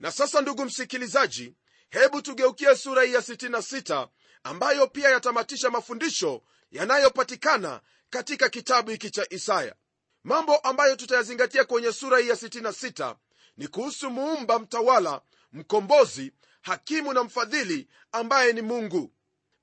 Na 0.00 0.12
sasa 0.12 0.40
ndugu 0.40 0.64
msikilizaji 0.64 1.54
hebu 1.90 2.22
tugeukie 2.22 2.76
sura 2.76 3.02
hii 3.02 3.12
ya 3.12 3.20
66 3.20 4.08
ambayo 4.44 4.86
pia 4.86 5.08
yatamatisha 5.10 5.70
mafundisho 5.70 6.42
yanayopatikana 6.70 7.80
katika 8.10 8.48
kitabu 8.48 8.90
hiki 8.90 9.10
cha 9.10 9.26
isaya. 9.30 9.74
Mambo 10.24 10.56
ambayo 10.56 10.96
tutayazingatia 10.96 11.64
kwenye 11.64 11.92
sura 11.92 12.18
hii 12.18 12.28
ya 12.28 12.34
66 12.34 13.16
ni 13.56 13.68
kuhusu 13.68 14.10
muumba 14.10 14.58
mtawala 14.58 15.20
mkombozi 15.52 16.32
hakimu 16.62 17.12
na 17.12 17.24
mfadhili 17.24 17.88
ambaye 18.12 18.52
ni 18.52 18.62
mungu. 18.62 19.12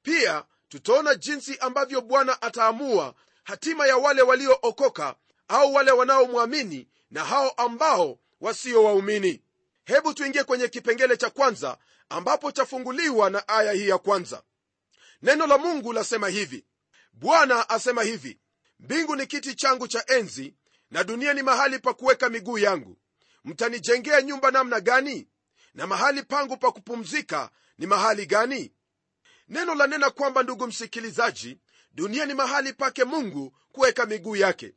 Pia 0.01 0.45
tutaona 0.69 1.15
jinsi 1.15 1.57
ambavyo 1.57 2.01
bwana 2.01 2.41
ataamua 2.41 3.15
hatima 3.43 3.88
ya 3.88 3.98
wale 3.98 4.21
waliookoka 4.21 5.15
au 5.48 5.74
wale 5.74 5.91
wanaomwamini 5.91 6.88
na 7.12 7.25
hao 7.25 7.50
ambao 7.50 8.19
wasio 8.41 8.83
waumini 8.83 9.41
hebu 9.86 10.13
tuingie 10.13 10.43
kwenye 10.43 10.67
kipengele 10.67 11.17
cha 11.17 11.29
kwanza 11.29 11.77
ambapo 12.10 12.51
chafunguliwa 12.51 13.29
na 13.29 13.48
aya 13.48 13.71
hii 13.71 13.88
ya 13.88 13.98
kwanza. 13.98 14.43
Neno 15.21 15.48
la 15.48 15.57
mungu 15.57 15.93
lasema 15.93 16.27
hivi. 16.29 16.65
Bwana 17.13 17.69
asema 17.69 18.03
hivi 18.03 18.39
mbingu 18.79 19.15
ni 19.15 19.25
kiti 19.27 19.55
changu 19.55 19.88
cha 19.88 20.03
enzi 20.07 20.55
na 20.91 21.03
dunia 21.03 21.33
ni 21.33 21.41
mahali 21.43 21.79
pa 21.79 21.93
kuweka 21.93 22.29
miguu 22.29 22.57
yangu 22.57 22.98
mtanijengea 23.45 24.21
nyumba 24.21 24.51
namna 24.51 24.79
gani? 24.79 25.27
Na 25.74 25.88
mahali 25.88 26.24
pangu 26.24 26.57
pa 26.57 26.71
kupumzika 26.71 27.50
ni 27.77 27.88
mahali 27.88 28.25
gani? 28.25 28.74
Neno 29.48 29.75
la 29.75 29.88
nena 29.88 30.10
kwamba 30.10 30.43
ndugu 30.43 30.67
msikilizaji 30.67 31.57
dunia 31.91 32.25
ni 32.25 32.33
mahali 32.33 32.74
pake 32.74 33.03
mungu 33.03 33.57
kuweka 33.71 34.05
miguu 34.05 34.36
yake. 34.36 34.74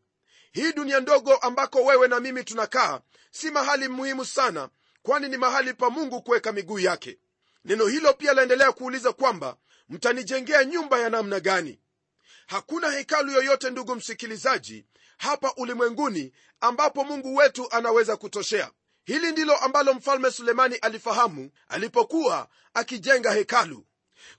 Hii 0.53 0.73
dunia 0.73 1.01
ndogo 1.01 1.37
ambako 1.37 1.85
wewe 1.85 2.09
na 2.09 2.21
mimi 2.21 2.45
tunakaa 2.45 3.01
si 3.31 3.51
mahali 3.51 3.89
muhimu 3.89 4.25
sana 4.25 4.69
kwani 5.03 5.29
ni 5.29 5.37
mahali 5.37 5.75
pa 5.75 5.91
mungu 5.91 6.23
kuweka 6.23 6.53
miguu 6.53 6.79
yake. 6.79 7.19
Neno 7.65 7.87
hilo 7.87 8.13
pia 8.13 8.33
laendelea 8.33 8.73
kuuliza 8.73 9.13
kwamba 9.13 9.57
mtanijengea 9.89 10.65
nyumba 10.65 10.99
ya 10.99 11.11
namna 11.11 11.41
gani 11.41 11.81
hakuna 12.47 12.91
hekalu 12.91 13.33
yoyote 13.33 13.71
ndugu 13.71 13.95
msikilizaji 13.95 14.85
hapa 15.17 15.53
ulimwenguni 15.57 16.33
ambapo 16.61 17.05
mungu 17.05 17.37
wetu 17.37 17.71
anaweza 17.71 18.17
kutoshea. 18.17 18.71
Hili 19.05 19.33
ndilo 19.33 19.57
ambalo 19.57 19.95
mfalme 19.95 20.31
sulemani 20.31 20.77
alifahamu 20.77 21.51
alipokuwa 21.69 22.49
akijenga 22.75 23.33
hekalu. 23.33 23.87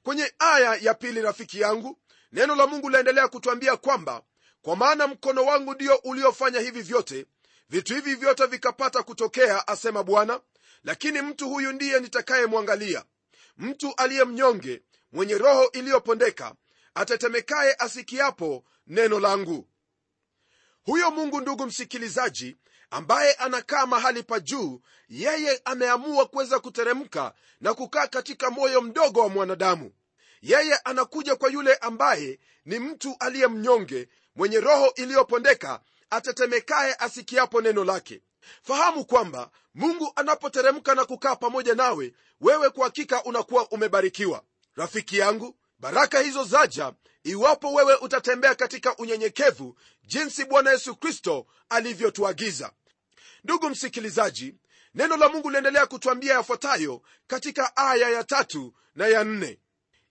Kwenye 0.04 0.34
aya 0.40 0.76
ya 0.76 0.94
pili 0.94 1.22
rafiki 1.22 1.60
yangu 1.60 2.00
neno 2.32 2.56
la 2.56 2.68
mungu 2.68 2.90
laendelea 2.90 3.28
kutwambia 3.28 3.78
kwamba 3.78 4.22
kwa 4.62 4.76
maana 4.76 5.08
mkono 5.08 5.46
wangu 5.46 5.74
ndio 5.74 5.96
uliofanya 5.96 6.60
hivi 6.60 6.82
vyote 6.82 7.26
vitu 7.70 7.96
hivi 7.96 8.16
vyote 8.16 8.46
vikapata 8.46 9.04
kutokea 9.04 9.68
asema 9.68 10.04
bwana 10.04 10.40
lakini 10.84 11.22
mtu 11.22 11.50
huyu 11.50 11.72
ndiye 11.72 12.00
nitakayemwangalia 12.00 13.04
mtu 13.58 13.94
aliye 13.98 14.24
mnyonge 14.24 14.82
mwenye 15.12 15.38
roho 15.38 15.70
iliyopondeka 15.74 16.56
atetemekaye 16.96 17.76
asikiapo 17.80 18.64
neno 18.88 19.20
langu. 19.20 19.68
Huyo 20.84 21.12
mungu 21.12 21.42
ndugu 21.42 21.66
msikilizaji 21.66 22.58
ambaye 22.90 23.34
anakaa 23.34 23.86
mahali 23.86 24.24
pa 24.24 24.40
juu 24.40 24.82
yeye 25.10 25.62
ameamua 25.66 26.26
kuweza 26.26 26.60
kuteremka 26.60 27.34
na 27.62 27.74
kukaa 27.74 28.08
katika 28.08 28.50
moyo 28.52 28.82
mdogo 28.82 29.20
wa 29.20 29.30
mwanadamu. 29.30 29.92
Yeye 30.42 30.76
anakuja 30.84 31.36
kwa 31.36 31.50
yule 31.50 31.76
ambaye 31.76 32.40
ni 32.66 32.80
mtu 32.80 33.16
aliye 33.20 33.48
mnyonge 33.48 34.10
mwenye 34.36 34.60
roho 34.60 34.94
iliyopondeka 34.96 35.82
atetemekaye 36.10 36.96
asikiapo 36.96 37.62
neno 37.62 37.84
lake. 37.84 38.22
Fahamu 38.62 39.06
kwamba 39.06 39.52
mungu 39.76 40.12
anapoteremka 40.16 40.96
na 40.96 41.06
kukaa 41.06 41.36
pamoja 41.36 41.74
nawe 41.76 42.14
wewe 42.42 42.70
kwa 42.70 42.86
hakika 42.86 43.24
unakuwa 43.24 43.70
umebarikiwa. 43.72 44.44
Rafiki 44.76 45.18
yangu 45.18 45.56
baraka 45.80 46.20
hizo 46.20 46.44
zaja 46.44 46.94
iwapo 47.24 47.74
wewe 47.74 47.96
utatembea 47.96 48.56
katika 48.56 48.96
unyenyekevu 48.98 49.78
jinsi 50.04 50.46
bwana 50.46 50.72
yesu 50.72 50.96
kristo 50.96 51.46
alivyotuagiza. 51.70 52.72
Ndugu 53.44 53.70
msikilizaji 53.70 54.56
neno 54.96 55.18
la 55.18 55.30
mungu 55.30 55.50
liendelea 55.50 55.86
kutwambia 55.86 56.34
yafuatayo 56.34 57.02
katika 57.28 57.78
aya 57.78 58.10
ya 58.10 58.24
tatu 58.24 58.74
na 58.96 59.08
ya 59.08 59.24
nne. 59.24 59.60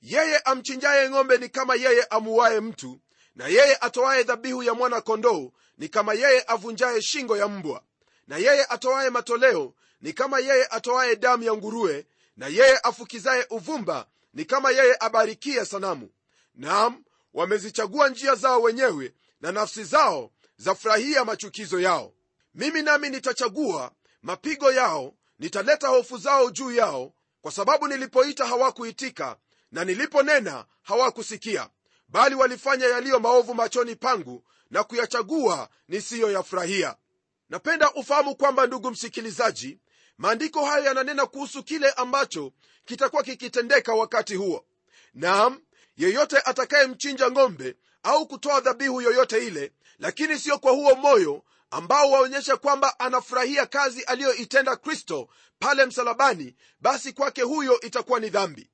Yeye 0.03 0.39
amchinjaye 0.39 1.11
ng'ombe 1.11 1.39
ni 1.39 1.49
kama 1.49 1.75
yeye 1.75 2.05
amuwaye 2.05 2.61
mtu 2.61 3.01
na 3.37 3.47
yeye 3.47 3.77
atoaye 3.81 4.23
dhabihu 4.23 4.63
ya 4.63 4.75
mwana 4.75 5.01
kondoo 5.01 5.53
ni 5.79 5.89
kama 5.89 6.15
yeye 6.15 6.45
avunjaye 6.47 7.03
shingo 7.03 7.37
ya 7.37 7.49
mbwa 7.49 7.83
na 8.27 8.37
yeye 8.37 8.65
atoaye 8.69 9.11
matoleo 9.11 9.75
ni 10.01 10.13
kama 10.13 10.39
yeye 10.39 10.67
atoaye 10.71 11.17
damu 11.17 11.43
ya 11.43 11.55
nguruwe 11.55 12.07
na 12.37 12.47
yeye 12.47 12.79
afukizaye 12.83 13.47
uvumba 13.51 14.07
ni 14.35 14.45
kama 14.45 14.71
yeye 14.71 14.97
abarikie 15.01 15.65
sanamu. 15.65 16.11
Naam 16.55 17.05
wamezichagua 17.35 18.09
njia 18.09 18.35
zao 18.35 18.63
wenyewe 18.63 19.15
na 19.41 19.53
nafsi 19.53 19.85
zao 19.85 20.31
zafurahia 20.57 21.25
machukizo 21.25 21.81
yao. 21.81 22.13
Mimi 22.55 22.83
nami 22.83 23.11
nitachagua 23.11 23.93
mapigo 24.23 24.73
yao 24.73 25.15
nitaleta 25.39 25.89
hofu 25.89 26.19
zao 26.19 26.51
juu 26.51 26.73
yao 26.73 27.13
kwa 27.41 27.53
sababu 27.53 27.89
nilipoita 27.89 28.47
hawakuitika 28.47 29.37
na 29.73 29.85
niliponena 29.85 30.65
hawakusikia 30.83 31.69
bali 32.09 32.35
walifanya 32.35 32.87
yaliyo 32.87 33.21
maovu 33.21 33.55
machoni 33.55 33.97
pangu 33.97 34.45
na 34.71 34.85
kuyachagua 34.85 35.69
nisiyoyafurahia. 35.89 36.97
Napenda 37.49 37.93
ufahamu 37.93 38.37
kwamba 38.37 38.67
ndugu 38.67 38.91
msikilizaji 38.91 39.79
maandiko 40.19 40.65
hayo 40.65 40.85
yananena 40.85 41.27
kuhusu 41.27 41.63
kile 41.63 41.91
ambacho 41.91 42.53
kitakuwa 42.85 43.23
kikitendeka 43.23 43.95
wakati 43.95 44.35
huo. 44.35 44.65
Naam 45.15 45.61
yeyote 45.97 46.39
atakayemchinja 46.39 47.31
ng'ombe 47.31 47.77
au 48.03 48.27
kutoa 48.27 48.61
dhabihu 48.61 49.01
yoyote 49.01 49.47
ile 49.47 49.73
lakini 49.99 50.39
sio 50.39 50.59
kwa 50.59 50.73
huo 50.73 50.95
moyo 50.95 51.43
ambao 51.71 52.11
waonyesha 52.11 52.57
kwamba 52.57 53.01
anafurahia 53.01 53.67
kazi 53.67 54.03
aliyoitenda 54.03 54.77
kristo 54.77 55.29
pale 55.59 55.87
msalabani 55.87 56.57
basi 56.81 57.13
kwake 57.13 57.43
huyo 57.43 57.81
itakuwa 57.81 58.21
ni 58.21 58.31
dhambi. 58.31 58.71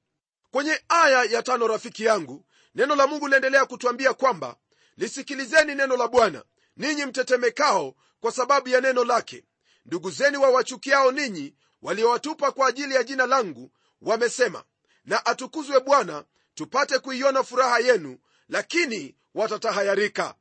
Kwenye 0.51 0.81
aya 0.89 1.25
ya 1.25 1.43
tano 1.43 1.67
rafiki 1.67 2.05
yangu 2.05 2.45
neno 2.75 2.95
la 2.97 3.07
mungu 3.07 3.29
liendelea 3.29 3.67
kutwambia 3.67 4.15
kwamba 4.15 4.57
lisikilizeni 4.97 5.75
neno 5.75 5.97
la 5.97 6.09
bwana 6.09 6.45
ninyi 6.77 7.07
mtetemekao 7.07 7.95
kwa 8.21 8.33
sababu 8.33 8.69
ya 8.69 8.81
neno 8.81 9.05
lake 9.05 9.45
ndugu 9.91 10.11
zeni 10.11 10.37
wawachukiao 10.37 11.13
ninyi 11.13 11.55
waliowatupa 11.83 12.53
kwa 12.53 12.69
ajili 12.69 12.95
ya 12.95 13.03
jina 13.05 13.27
langu 13.27 13.71
wamesema 14.03 14.65
na 15.05 15.27
atukuzwe 15.27 15.81
bwana 15.81 16.25
tupate 16.55 16.99
kuiona 16.99 17.43
furaha 17.45 17.79
yenu 17.79 18.19
lakini 18.49 19.17
watatahayarika. 19.35 20.35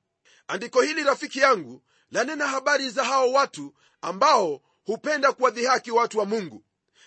Andiko 0.47 0.81
hili 0.81 1.03
rafiki 1.03 1.39
yangu 1.39 1.83
lanena 2.12 2.47
habari 2.47 2.89
za 2.89 3.03
hao 3.03 3.31
watu 3.31 3.73
ambao 4.01 4.62
hupenda 4.85 5.31
kuwadhihaki 5.31 5.91
watu 5.91 6.19
wa 6.19 6.25
mungu. 6.25 6.63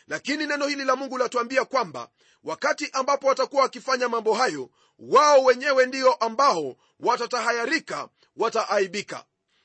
Lakini 0.07 0.47
neno 0.47 0.67
hili 0.67 0.85
la 0.85 0.97
mungu 0.97 1.19
latuambia 1.19 1.65
kwamba 1.65 2.09
wakati 2.45 2.91
ambapo 2.93 3.27
watakuwa 3.27 3.63
wakifanya 3.63 4.09
mambo 4.09 4.35
hayo 4.35 4.71
wao 4.99 5.45
wenyewe 5.45 5.87
ndio 5.87 6.15
ambao 6.15 6.77
watatahayarika 7.01 8.09
wataaibika. 8.37 9.25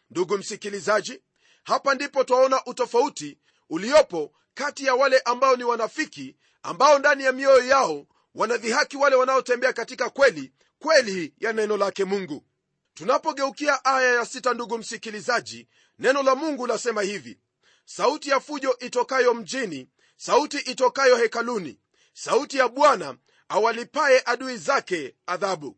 Ndugu 0.10 0.38
msikilizaji 0.38 1.22
hapa 1.68 1.96
ndipo 1.96 2.24
twaona 2.24 2.66
utofauti 2.66 3.38
uliopo 3.70 4.34
kati 4.54 4.86
ya 4.86 4.96
wale 4.96 5.20
ambao 5.20 5.56
ni 5.56 5.64
wanafiki 5.64 6.36
ambao 6.64 7.00
ndani 7.00 7.24
ya 7.24 7.32
mioyo 7.32 7.66
yao 7.66 8.08
wanadhihaki 8.36 8.98
wale 8.98 9.16
wanaotembea 9.16 9.74
katika 9.74 10.10
kweli 10.10 10.54
kweli 10.80 11.34
ya 11.40 11.54
neno 11.54 11.78
lake 11.78 12.06
mungu. 12.06 12.46
Tunapogeukia 12.94 13.86
aya 13.86 14.14
ya 14.14 14.26
sita 14.26 14.54
ndugu 14.54 14.78
msikilizaji 14.78 15.68
neno 16.00 16.24
la 16.24 16.36
mungu 16.36 16.68
lasema 16.68 17.02
hivi. 17.02 17.40
Sauti 17.86 18.30
ya 18.30 18.40
fujo 18.40 18.78
itokayo 18.80 19.34
mjini 19.34 19.90
sauti 20.18 20.58
itokayo 20.58 21.16
hekaluni 21.18 21.80
sauti 22.14 22.58
ya 22.58 22.68
bwana 22.68 23.18
awalipaye 23.50 24.22
adui 24.26 24.58
zake 24.58 25.16
adhabu. 25.26 25.78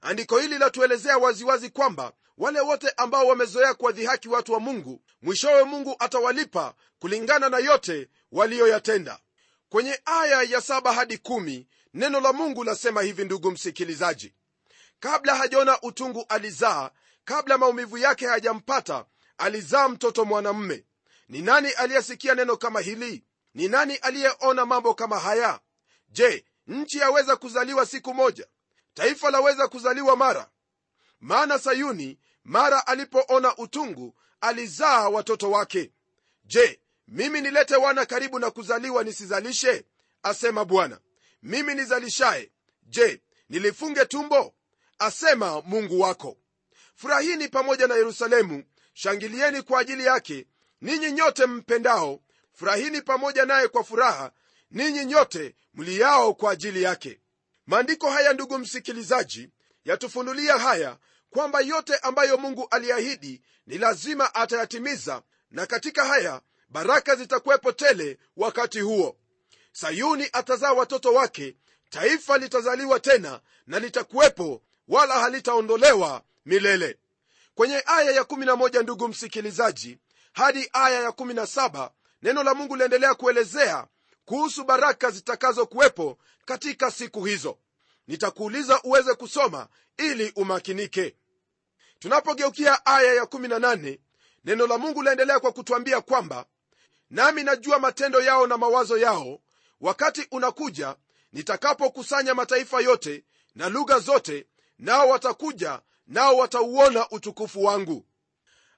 Andiko 0.00 0.38
hili 0.38 0.58
latuelezea 0.58 1.18
waziwazi 1.18 1.70
kwamba 1.70 2.12
wale 2.38 2.60
wote 2.60 2.90
ambao 2.96 3.26
wamezoea 3.26 3.74
kuwadhihaki 3.74 4.28
watu 4.28 4.52
wa 4.52 4.60
mungu 4.60 5.02
mwishowe 5.22 5.64
mungu 5.64 5.96
atawalipa 5.98 6.74
kulingana 6.98 7.48
na 7.48 7.58
yote 7.58 8.08
waliyoyatenda. 8.32 9.18
Kwenye 9.68 10.00
aya 10.04 10.42
ya 10.42 10.60
saba 10.60 10.92
hadi 10.92 11.18
kumi, 11.18 11.68
neno 11.94 12.20
la 12.20 12.32
mungu 12.32 12.64
lasema 12.64 13.02
hivi 13.02 13.24
ndugu 13.24 13.50
msikilizaji. 13.50 14.34
Kabla 15.00 15.34
hajaona 15.36 15.80
utungu 15.82 16.24
alizaa 16.28 16.90
kabla 17.24 17.58
maumivu 17.58 17.98
yake 17.98 18.26
hayajampata 18.26 19.04
alizaa 19.38 19.88
mtoto 19.88 20.24
mwanamme 20.24 20.84
ni 21.28 21.42
nani 21.42 21.70
aliyesikia 21.70 22.34
neno 22.34 22.56
kama 22.56 22.80
hili? 22.80 23.24
Ni 23.54 23.68
nani 23.68 23.96
aliyeona 23.96 24.66
mambo 24.66 24.94
kama 24.94 25.18
haya? 25.18 25.60
Je 26.08 26.44
nchi 26.66 26.98
yaweza 26.98 27.36
kuzaliwa 27.36 27.86
siku 27.86 28.14
moja? 28.14 28.46
Taifa 28.94 29.30
laweza 29.30 29.68
kuzaliwa 29.68 30.16
mara? 30.16 30.50
Maana 31.20 31.58
sayuni 31.58 32.18
mara 32.46 32.86
alipoona 32.86 33.56
utungu 33.56 34.14
alizaa 34.40 35.08
watoto 35.08 35.50
wake. 35.50 35.92
Je 36.44 36.80
mimi 37.08 37.40
nilete 37.40 37.76
wana 37.76 38.06
karibu 38.06 38.38
na 38.38 38.50
kuzaliwa 38.50 39.04
nisizalishe? 39.04 39.84
Asema 40.22 40.64
bwana. 40.64 41.00
Mimi 41.42 41.74
nizalishaye. 41.74 42.52
Je 42.82 43.22
nilifunge 43.48 44.04
tumbo? 44.04 44.54
Asema 44.98 45.60
mungu 45.60 46.00
wako. 46.00 46.36
Furahini 46.94 47.48
pamoja 47.48 47.86
na 47.86 47.94
yerusalemu. 47.94 48.64
Shangilieni 48.94 49.62
kwa 49.62 49.80
ajili 49.80 50.04
yake. 50.04 50.46
Ninyi 50.80 51.12
nyote 51.12 51.46
mpendao 51.46 52.20
furahini 52.52 53.02
pamoja 53.02 53.44
naye 53.44 53.68
kwa 53.68 53.84
furaha. 53.84 54.32
Ninyi 54.70 55.04
nyote 55.04 55.54
mliyao 55.74 56.34
kwa 56.34 56.52
ajili 56.52 56.82
yake. 56.82 57.20
Maandiko 57.66 58.10
haya 58.10 58.32
ndugu 58.32 58.58
msikilizaji 58.58 59.50
yatufunulia 59.84 60.58
haya 60.58 60.96
kwamba 61.36 61.60
yote 61.60 61.96
ambayo 61.96 62.36
mungu 62.36 62.66
aliahidi 62.70 63.42
ni 63.66 63.78
lazima 63.78 64.34
atayatimiza 64.34 65.22
na 65.50 65.66
katika 65.66 66.04
haya 66.04 66.40
baraka 66.68 67.16
zitakuwepo 67.16 67.72
tele 67.72 68.18
wakati 68.36 68.80
huo. 68.80 69.16
Sayuni 69.72 70.28
atazaa 70.32 70.72
watoto 70.72 71.12
wake 71.14 71.56
taifa 71.90 72.38
litazaliwa 72.38 73.00
tena 73.00 73.40
na 73.66 73.78
litakuwepo 73.78 74.62
wala 74.88 75.20
halitaondolewa 75.20 76.22
milele. 76.46 76.98
Kwenye 77.54 77.82
aya 77.86 78.22
ya11 78.22 78.82
ndugu 78.82 79.08
msikilizaji 79.08 79.98
hadi 80.32 80.70
aya 80.72 81.08
ya17 81.08 81.90
neno 82.22 82.42
la 82.42 82.54
mungu 82.54 82.76
liendelea 82.76 83.14
kuelezea 83.14 83.86
kuhusu 84.24 84.64
baraka 84.64 85.10
zitakazokuwepo 85.10 86.18
katika 86.44 86.90
siku 86.90 87.24
hizo. 87.24 87.58
Nitakuuliza 88.06 88.80
uweze 88.82 89.14
kusoma 89.14 89.68
ili 89.98 90.32
umakinike 90.36 91.14
tunapogeukia 91.98 92.86
aya 92.86 93.22
ya18 93.24 93.98
neno 94.44 94.66
la 94.66 94.78
mungu 94.78 95.02
laendelea 95.02 95.40
kwa 95.40 95.52
kutwambia 95.52 96.00
kwamba 96.00 96.46
nami 97.10 97.42
najua 97.42 97.78
matendo 97.78 98.20
yao 98.20 98.46
na 98.46 98.56
mawazo 98.56 98.98
yao. 98.98 99.40
Wakati 99.80 100.26
unakuja 100.30 100.96
nitakapokusanya 101.32 102.34
mataifa 102.34 102.80
yote 102.80 103.24
na 103.54 103.68
lugha 103.68 103.98
zote 103.98 104.46
nao 104.78 105.08
watakuja 105.08 105.80
nao 106.06 106.36
watauona 106.36 107.10
utukufu 107.10 107.64
wangu. 107.64 108.06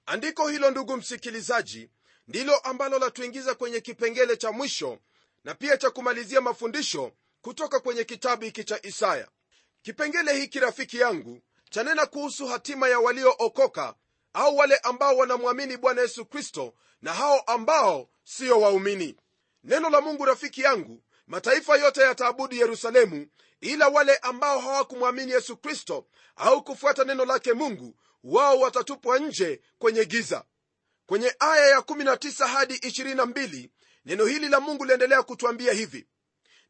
Andiko 0.06 0.48
hilo 0.48 0.70
ndugu 0.70 0.96
msikilizaji 0.96 1.90
ndilo 2.28 2.56
ambalo 2.58 2.98
latuingiza 2.98 3.54
kwenye 3.54 3.80
kipengele 3.80 4.36
cha 4.36 4.52
mwisho 4.52 4.98
na 5.44 5.54
pia 5.54 5.76
cha 5.76 5.90
kumalizia 5.90 6.40
mafundisho 6.40 7.12
kutoka 7.42 7.80
kwenye 7.80 8.04
kitabu 8.04 8.44
hiki 8.44 8.64
cha 8.64 8.86
isaya. 8.86 9.28
Kipengele 9.82 10.32
hiki 10.40 10.60
rafiki 10.60 10.98
yangu 10.98 11.40
chanena 11.78 12.06
kuhusu 12.06 12.46
hatima 12.46 12.88
ya 12.88 12.98
waliookoka 13.00 13.94
au 14.32 14.56
wale 14.56 14.76
ambao 14.76 15.16
wanamwamini 15.16 15.76
bwana 15.76 16.00
yesu 16.02 16.24
kristo 16.26 16.74
na 17.02 17.14
hao 17.14 17.40
ambao 17.40 18.10
siyo 18.24 18.60
waumini. 18.60 19.16
Neno 19.64 19.90
la 19.90 20.00
mungu 20.00 20.24
rafiki 20.24 20.60
yangu 20.60 21.02
mataifa 21.26 21.76
yote 21.76 22.00
yataabudu 22.00 22.56
yerusalemu 22.56 23.26
ila 23.60 23.88
wale 23.88 24.16
ambao 24.16 24.58
hawakumwamini 24.60 25.32
yesu 25.32 25.56
kristo 25.56 26.06
au 26.36 26.64
kufuata 26.64 27.04
neno 27.04 27.24
lake 27.24 27.52
mungu 27.52 27.96
wao 28.24 28.60
watatupwa 28.60 29.18
nje 29.18 29.60
kwenye 29.78 30.04
giza. 30.04 30.44
Kwenye 31.06 31.34
aya 31.38 31.66
ya 31.66 31.78
19 31.78 32.46
hadi 32.46 32.74
22 32.74 33.68
neno 34.04 34.26
hili 34.26 34.48
la 34.48 34.60
mungu 34.60 34.84
liendelea 34.84 35.22
kutwambia 35.22 35.72
hivi 35.72 36.06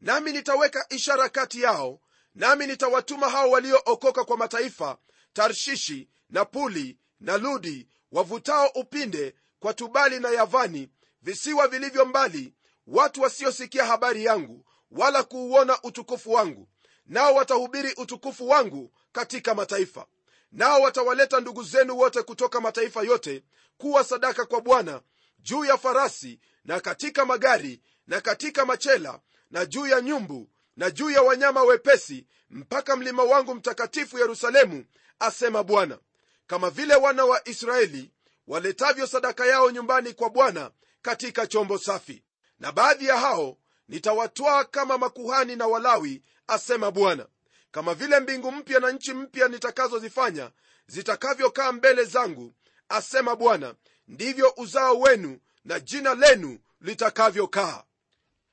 nami 0.01 0.33
nitaweka 0.33 0.87
ishara 0.89 1.29
kati 1.29 1.63
yao 1.63 2.01
nami 2.39 2.67
nitawatuma 2.67 3.29
hao 3.31 3.51
waliookoka 3.51 4.25
kwa 4.25 4.37
mataifa 4.37 4.99
tarshishi 5.33 6.09
na 6.31 6.45
puli 6.45 6.99
na 7.21 7.37
ludi 7.39 7.89
wavutao 8.13 8.69
upinde 8.75 9.35
kwa 9.61 9.75
tubali 9.75 10.21
na 10.21 10.31
yavani 10.31 10.89
visiwa 11.23 11.69
vilivyo 11.69 12.05
mbali 12.05 12.55
watu 12.87 13.23
wasiosikia 13.23 13.85
habari 13.87 14.25
yangu 14.25 14.65
wala 14.91 15.23
kuuona 15.23 15.83
utukufu 15.83 16.33
wangu. 16.33 16.69
Nao 17.07 17.35
watahubiri 17.35 17.93
utukufu 17.97 18.49
wangu 18.49 18.93
katika 19.13 19.55
mataifa. 19.55 20.07
Nao 20.53 20.81
watawaleta 20.81 21.41
ndugu 21.41 21.63
zenu 21.63 21.99
wote 21.99 22.23
kutoka 22.23 22.61
mataifa 22.61 23.03
yote 23.03 23.45
kuwa 23.79 24.05
sadaka 24.05 24.45
kwa 24.47 24.61
bwana 24.61 25.03
juu 25.39 25.65
ya 25.65 25.79
farasi 25.79 26.41
na 26.65 26.81
katika 26.81 27.25
magari 27.25 27.83
na 28.07 28.21
katika 28.21 28.65
machela 28.65 29.21
na 29.51 29.67
juu 29.67 29.87
ya 29.87 30.01
nyumbu 30.01 30.51
na 30.79 30.91
juu 30.91 31.11
ya 31.11 31.23
wanyama 31.23 31.63
wepesi 31.63 32.27
mpaka 32.51 32.97
mlima 32.97 33.23
wangu 33.23 33.55
mtakatifu 33.55 34.19
yerusalemu 34.19 34.85
asema 35.19 35.65
bwana. 35.65 35.99
Kama 36.47 36.71
vile 36.71 36.95
wana 36.95 37.25
wa 37.25 37.49
israeli 37.49 38.13
waletavyo 38.47 39.07
sadaka 39.07 39.47
yao 39.47 39.71
nyumbani 39.71 40.13
kwa 40.15 40.31
bwana 40.31 40.71
katika 41.03 41.47
chombo 41.47 41.79
safi. 41.79 42.23
Na 42.59 42.73
baadhi 42.73 43.07
ya 43.07 43.17
hao 43.17 43.59
nitawatwaa 43.89 44.65
kama 44.65 44.99
makuhani 44.99 45.57
na 45.57 45.67
walawi 45.67 46.23
asema 46.47 46.91
bwana. 46.91 47.27
Kama 47.71 47.95
vile 47.95 48.21
mbingu 48.21 48.53
mpya 48.53 48.81
na 48.81 48.91
nchi 48.93 49.15
mpya 49.15 49.49
nitakazozifanya 49.49 50.51
zitakavyokaa 50.87 51.73
mbele 51.73 52.05
zangu 52.05 52.55
asema 52.89 53.37
bwana 53.37 53.75
ndivyo 54.09 54.55
uzao 54.57 55.01
wenu 55.01 55.39
na 55.65 55.81
jina 55.81 56.15
lenu 56.15 56.59
litakavyokaa. 56.81 57.85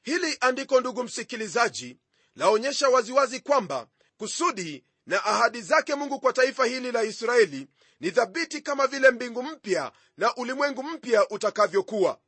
Hili 0.03 0.38
andiko 0.41 0.79
ndugu 0.79 1.03
msikilizaji 1.03 1.97
laonyesha 2.36 2.89
waziwazi 2.89 3.39
kwamba 3.39 3.88
kusudi 4.17 4.86
na 5.06 5.26
ahadi 5.26 5.62
zake 5.62 5.95
mungu 5.95 6.19
kwa 6.19 6.34
taifa 6.34 6.65
hili 6.65 6.91
la 6.91 7.04
israeli 7.04 7.67
ni 8.00 8.12
thabiti 8.12 8.62
kama 8.62 8.88
vile 8.88 9.12
mbingu 9.12 9.43
mpya 9.43 9.91
na 10.17 10.36
ulimwengu 10.36 10.84
mpya 10.84 11.30
utakavyokuwa. 11.30 12.19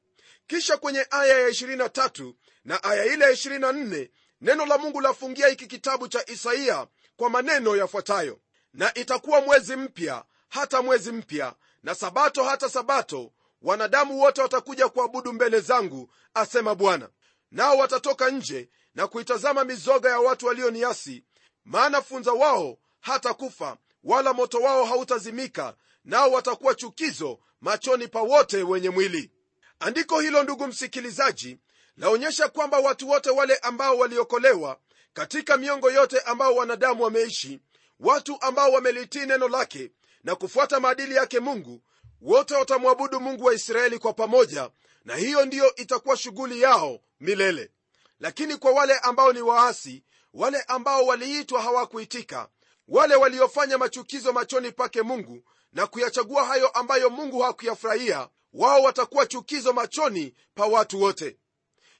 Kisha 0.47 0.77
kwenye 0.77 1.07
aya 1.09 1.39
ya 1.39 1.49
23 1.49 2.33
na 2.65 2.83
aya 2.83 3.05
ile 3.05 3.25
ya 3.25 3.31
24 3.31 4.09
neno 4.41 4.65
la 4.65 4.77
mungu 4.77 5.01
lafungia 5.01 5.47
hiki 5.47 5.67
kitabu 5.67 6.07
cha 6.07 6.25
isaia 6.29 6.87
kwa 7.17 7.29
maneno 7.29 7.75
yafuatayo. 7.75 8.39
Na 8.73 8.93
itakuwa 8.93 9.41
mwezi 9.41 9.75
mpya 9.75 10.23
hata 10.49 10.81
mwezi 10.81 11.11
mpya 11.11 11.53
na 11.83 11.95
sabato 11.95 12.43
hata 12.43 12.69
sabato 12.69 13.31
wanadamu 13.61 14.19
wote 14.19 14.41
watakuja 14.41 14.89
kuabudu 14.89 15.33
mbele 15.33 15.59
zangu 15.59 16.13
asema 16.33 16.75
bwana. 16.75 17.09
Nao 17.51 17.77
watatoka 17.77 18.29
nje 18.29 18.69
na 18.97 19.07
kuitazama 19.07 19.63
mizoga 19.63 20.09
ya 20.09 20.19
watu 20.19 20.45
walioniasi 20.45 21.23
maana 21.65 22.01
funza 22.01 22.31
wao 22.33 22.77
hata 22.99 23.33
kufa 23.33 23.77
wala 24.03 24.33
moto 24.33 24.57
wao 24.59 24.85
hautazimika 24.85 25.75
nao 26.05 26.31
watakuwa 26.31 26.75
chukizo 26.75 27.39
machoni 27.61 28.07
pa 28.07 28.21
wote 28.21 28.63
wenye 28.63 28.89
mwili. 28.89 29.31
Andiko 29.79 30.19
hilo 30.19 30.43
ndugu 30.43 30.67
msikilizaji 30.67 31.57
laonyesha 31.97 32.47
kwamba 32.49 32.79
watu 32.79 33.09
wote 33.09 33.29
wale 33.29 33.55
ambao 33.57 33.97
waliokolewa 33.97 34.79
katika 35.13 35.57
miongo 35.57 35.91
yote 35.91 36.19
ambao 36.19 36.55
wanadamu 36.55 37.03
wameishi 37.03 37.59
watu 37.99 38.37
ambao 38.41 38.71
wamelitii 38.71 39.25
neno 39.25 39.47
lake 39.47 39.91
na 40.23 40.35
kufuata 40.35 40.79
maadili 40.79 41.15
yake 41.15 41.39
mungu 41.39 41.81
wote 42.21 42.55
watamwabudu 42.55 43.19
mungu 43.19 43.45
wa 43.45 43.53
israeli 43.53 43.99
kwa 43.99 44.13
pamoja 44.13 44.69
na 45.05 45.15
hiyo 45.15 45.45
ndiyo 45.45 45.75
itakuwa 45.75 46.17
shughuli 46.17 46.61
yao 46.61 46.99
milele 47.19 47.71
lakini 48.19 48.57
kwa 48.57 48.71
wale 48.71 48.97
ambao 48.99 49.33
ni 49.33 49.41
waasi 49.41 50.03
wale 50.33 50.61
ambao 50.61 51.05
waliitwa 51.05 51.61
hawakuitika 51.61 52.49
wale 52.87 53.15
waliofanya 53.15 53.77
machukizo 53.77 54.33
machoni 54.33 54.71
pake 54.71 55.01
mungu 55.01 55.43
na 55.73 55.87
kuyachagua 55.87 56.45
hayo 56.45 56.67
ambayo 56.67 57.09
mungu 57.09 57.39
hakuyafurahia 57.39 58.29
wao 58.53 58.81
watakuwa 58.83 59.25
chukizo 59.25 59.73
machoni 59.73 60.35
pa 60.55 60.65
watu 60.65 61.01
wote. 61.01 61.37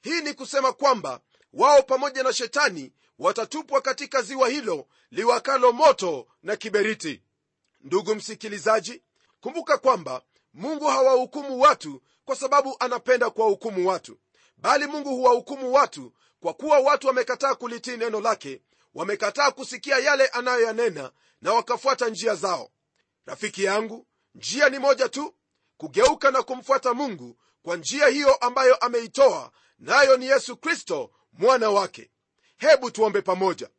Hii 0.02 0.20
ni 0.20 0.34
kusema 0.34 0.72
kwamba 0.72 1.20
wao 1.52 1.82
pamoja 1.82 2.22
na 2.22 2.32
shetani 2.32 2.92
watatupwa 3.18 3.80
katika 3.80 4.22
ziwa 4.22 4.48
hilo 4.48 4.86
liwakalo 5.10 5.72
moto 5.72 6.26
na 6.42 6.56
kiberiti. 6.56 7.22
Ndugu 7.80 8.14
msikilizaji 8.14 9.02
kumbuka 9.40 9.78
kwamba 9.78 10.22
mungu 10.54 10.84
hawahukumu 10.86 11.60
watu 11.60 12.02
kwa 12.24 12.36
sababu 12.36 12.76
anapenda 12.80 13.30
kuwahukumu 13.30 13.88
watu 13.88 14.18
bali 14.58 14.86
mungu 14.86 15.08
huwahukumu 15.08 15.72
watu 15.72 16.12
kwa 16.40 16.54
kuwa 16.54 16.78
watu 16.78 17.06
wamekataa 17.06 17.54
kulitii 17.54 17.96
neno 17.96 18.20
lake 18.20 18.62
wamekataa 18.94 19.50
kusikia 19.50 19.98
yale 19.98 20.26
anayoyanena 20.26 21.12
na 21.42 21.52
wakafuata 21.52 22.08
njia 22.08 22.34
zao. 22.34 22.70
Rafiki 23.26 23.64
yangu 23.64 24.06
njia 24.34 24.68
ni 24.68 24.78
moja 24.78 25.08
tu 25.08 25.34
kugeuka 25.76 26.30
na 26.30 26.42
kumfuata 26.42 26.94
mungu 26.94 27.38
kwa 27.62 27.76
njia 27.76 28.06
hiyo 28.06 28.34
ambayo 28.34 28.76
ameitoa 28.76 29.52
nayo 29.78 30.16
ni 30.16 30.26
yesu 30.26 30.56
kristo 30.56 31.10
mwana 31.32 31.70
wake. 31.70 32.10
Hebu 32.56 32.90
tuombe 32.90 33.22
pamoja. 33.22 33.70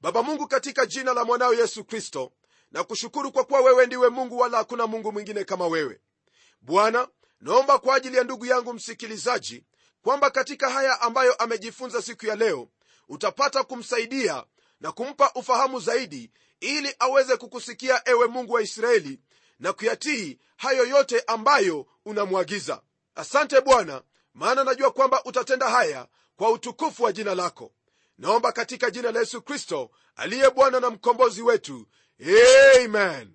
Baba 0.00 0.22
mungu 0.22 0.48
katika 0.48 0.86
jina 0.86 1.14
la 1.14 1.24
mwanao 1.24 1.54
yesu 1.54 1.84
kristo 1.84 2.32
na 2.70 2.84
kushukuru 2.84 3.32
kwa 3.32 3.44
kuwa 3.44 3.60
wewe 3.60 3.86
ndiwe 3.86 4.08
mungu 4.08 4.38
wala 4.38 4.58
hakuna 4.58 4.86
mungu 4.86 5.12
mwingine 5.12 5.44
kama 5.44 5.66
wewe. 5.66 6.00
Bwana 6.60 7.08
naomba 7.40 7.78
kwa 7.78 7.94
ajili 7.96 8.16
ya 8.16 8.24
ndugu 8.24 8.46
yangu 8.46 8.72
msikilizaji 8.74 9.64
kwamba 10.02 10.30
katika 10.30 10.70
haya 10.70 11.00
ambayo 11.00 11.34
amejifunza 11.34 12.02
siku 12.02 12.26
ya 12.26 12.36
leo 12.36 12.68
utapata 13.08 13.62
kumsaidia 13.64 14.44
na 14.80 14.92
kumpa 14.92 15.32
ufahamu 15.34 15.80
zaidi 15.80 16.30
ili 16.60 16.94
aweze 16.98 17.36
kukusikia 17.36 18.08
ewe 18.08 18.26
mungu 18.26 18.52
wa 18.52 18.62
israeli 18.62 19.20
na 19.58 19.72
kuyatii 19.72 20.38
hayo 20.56 20.86
yote 20.86 21.22
ambayo 21.26 21.86
unamwagiza. 22.04 22.82
Asante 23.14 23.60
bwana 23.60 24.02
maana 24.34 24.64
najua 24.64 24.90
kwamba 24.90 25.24
utatenda 25.24 25.68
haya 25.70 26.06
kwa 26.36 26.50
utukufu 26.50 27.02
wa 27.02 27.12
jina 27.12 27.34
lako. 27.34 27.72
Naomba 28.18 28.52
katika 28.52 28.90
jina 28.90 29.12
la 29.12 29.20
yesu 29.20 29.42
kristo 29.42 29.90
aliye 30.16 30.50
bwana 30.50 30.80
na 30.80 30.90
mkombozi 30.90 31.42
wetu 31.42 31.86
amen. 32.76 33.34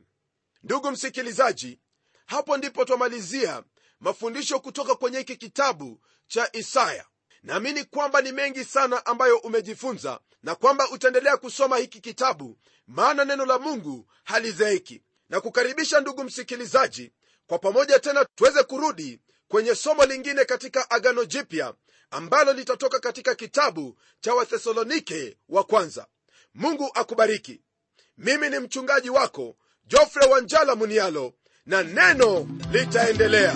Ndugu 0.63 0.91
msikilizaji 0.91 1.79
hapo 2.25 2.57
ndipo 2.57 2.85
twamalizia 2.85 3.63
mafundisho 4.03 4.59
kutoka 4.59 4.95
kwenye 4.95 5.17
hiki 5.17 5.35
kitabu 5.37 5.99
cha 6.27 6.49
isaya. 6.53 7.05
Naamini 7.43 7.83
kwamba 7.83 8.21
ni 8.21 8.31
mengi 8.31 8.65
sana 8.65 9.05
ambayo 9.05 9.37
umejifunza 9.37 10.19
na 10.43 10.55
kwamba 10.55 10.89
utaendelea 10.89 11.37
kusoma 11.37 11.77
hiki 11.77 12.01
kitabu 12.01 12.57
maana 12.87 13.25
neno 13.25 13.45
la 13.45 13.59
mungu 13.59 14.07
halizeeki. 14.23 15.01
Na 15.29 15.41
kukaribisha 15.41 15.99
ndugu 15.99 16.23
msikilizaji 16.23 17.11
kwa 17.47 17.59
pamoja 17.59 17.99
tena 17.99 18.25
tuweze 18.35 18.63
kurudi 18.63 19.19
kwenye 19.47 19.75
somo 19.75 20.05
lingine 20.05 20.45
katika 20.45 20.89
agano 20.91 21.25
jipya 21.25 21.73
ambalo 22.11 22.53
litatoka 22.53 22.99
katika 22.99 23.35
kitabu 23.35 23.97
cha 24.19 24.33
wathesalonike 24.33 25.37
wa 25.49 25.63
kwanza. 25.63 26.07
Mungu 26.53 26.91
akubariki. 26.93 27.61
Mimi 28.17 28.49
ni 28.49 28.59
mchungaji 28.59 29.09
wako 29.09 29.55
jofre 29.85 30.25
wanjala 30.27 30.75
munialo 30.75 31.33
na 31.65 31.83
neno 31.83 32.47
litaendelea 32.71 33.55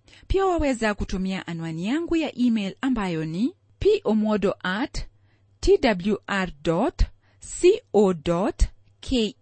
pia 0.27 0.45
waweza 0.45 0.93
kutumia 0.93 1.47
anwani 1.47 1.85
yangu 1.85 2.15
ya 2.15 2.37
email 2.39 2.75
ambayo 2.81 3.25
ni 3.25 3.55
pomodo 4.03 4.55
at 4.63 5.05
twr 5.59 6.51
co 6.63 8.53
ke 8.99 9.35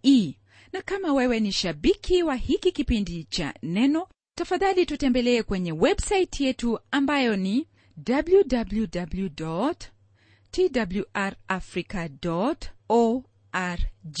na 0.72 0.82
kama 0.82 1.12
wewe 1.12 1.40
ni 1.40 1.52
shabiki 1.52 2.22
wa 2.22 2.34
hiki 2.36 2.72
kipindi 2.72 3.24
cha 3.24 3.54
neno 3.62 4.06
tafadhali 4.34 4.86
tutembelee 4.86 5.42
kwenye 5.42 5.72
websaiti 5.72 6.44
yetu 6.44 6.78
ambayo 6.90 7.36
ni 7.36 7.66
www 8.08 9.26
twrafrica 10.50 12.08
org 12.88 14.20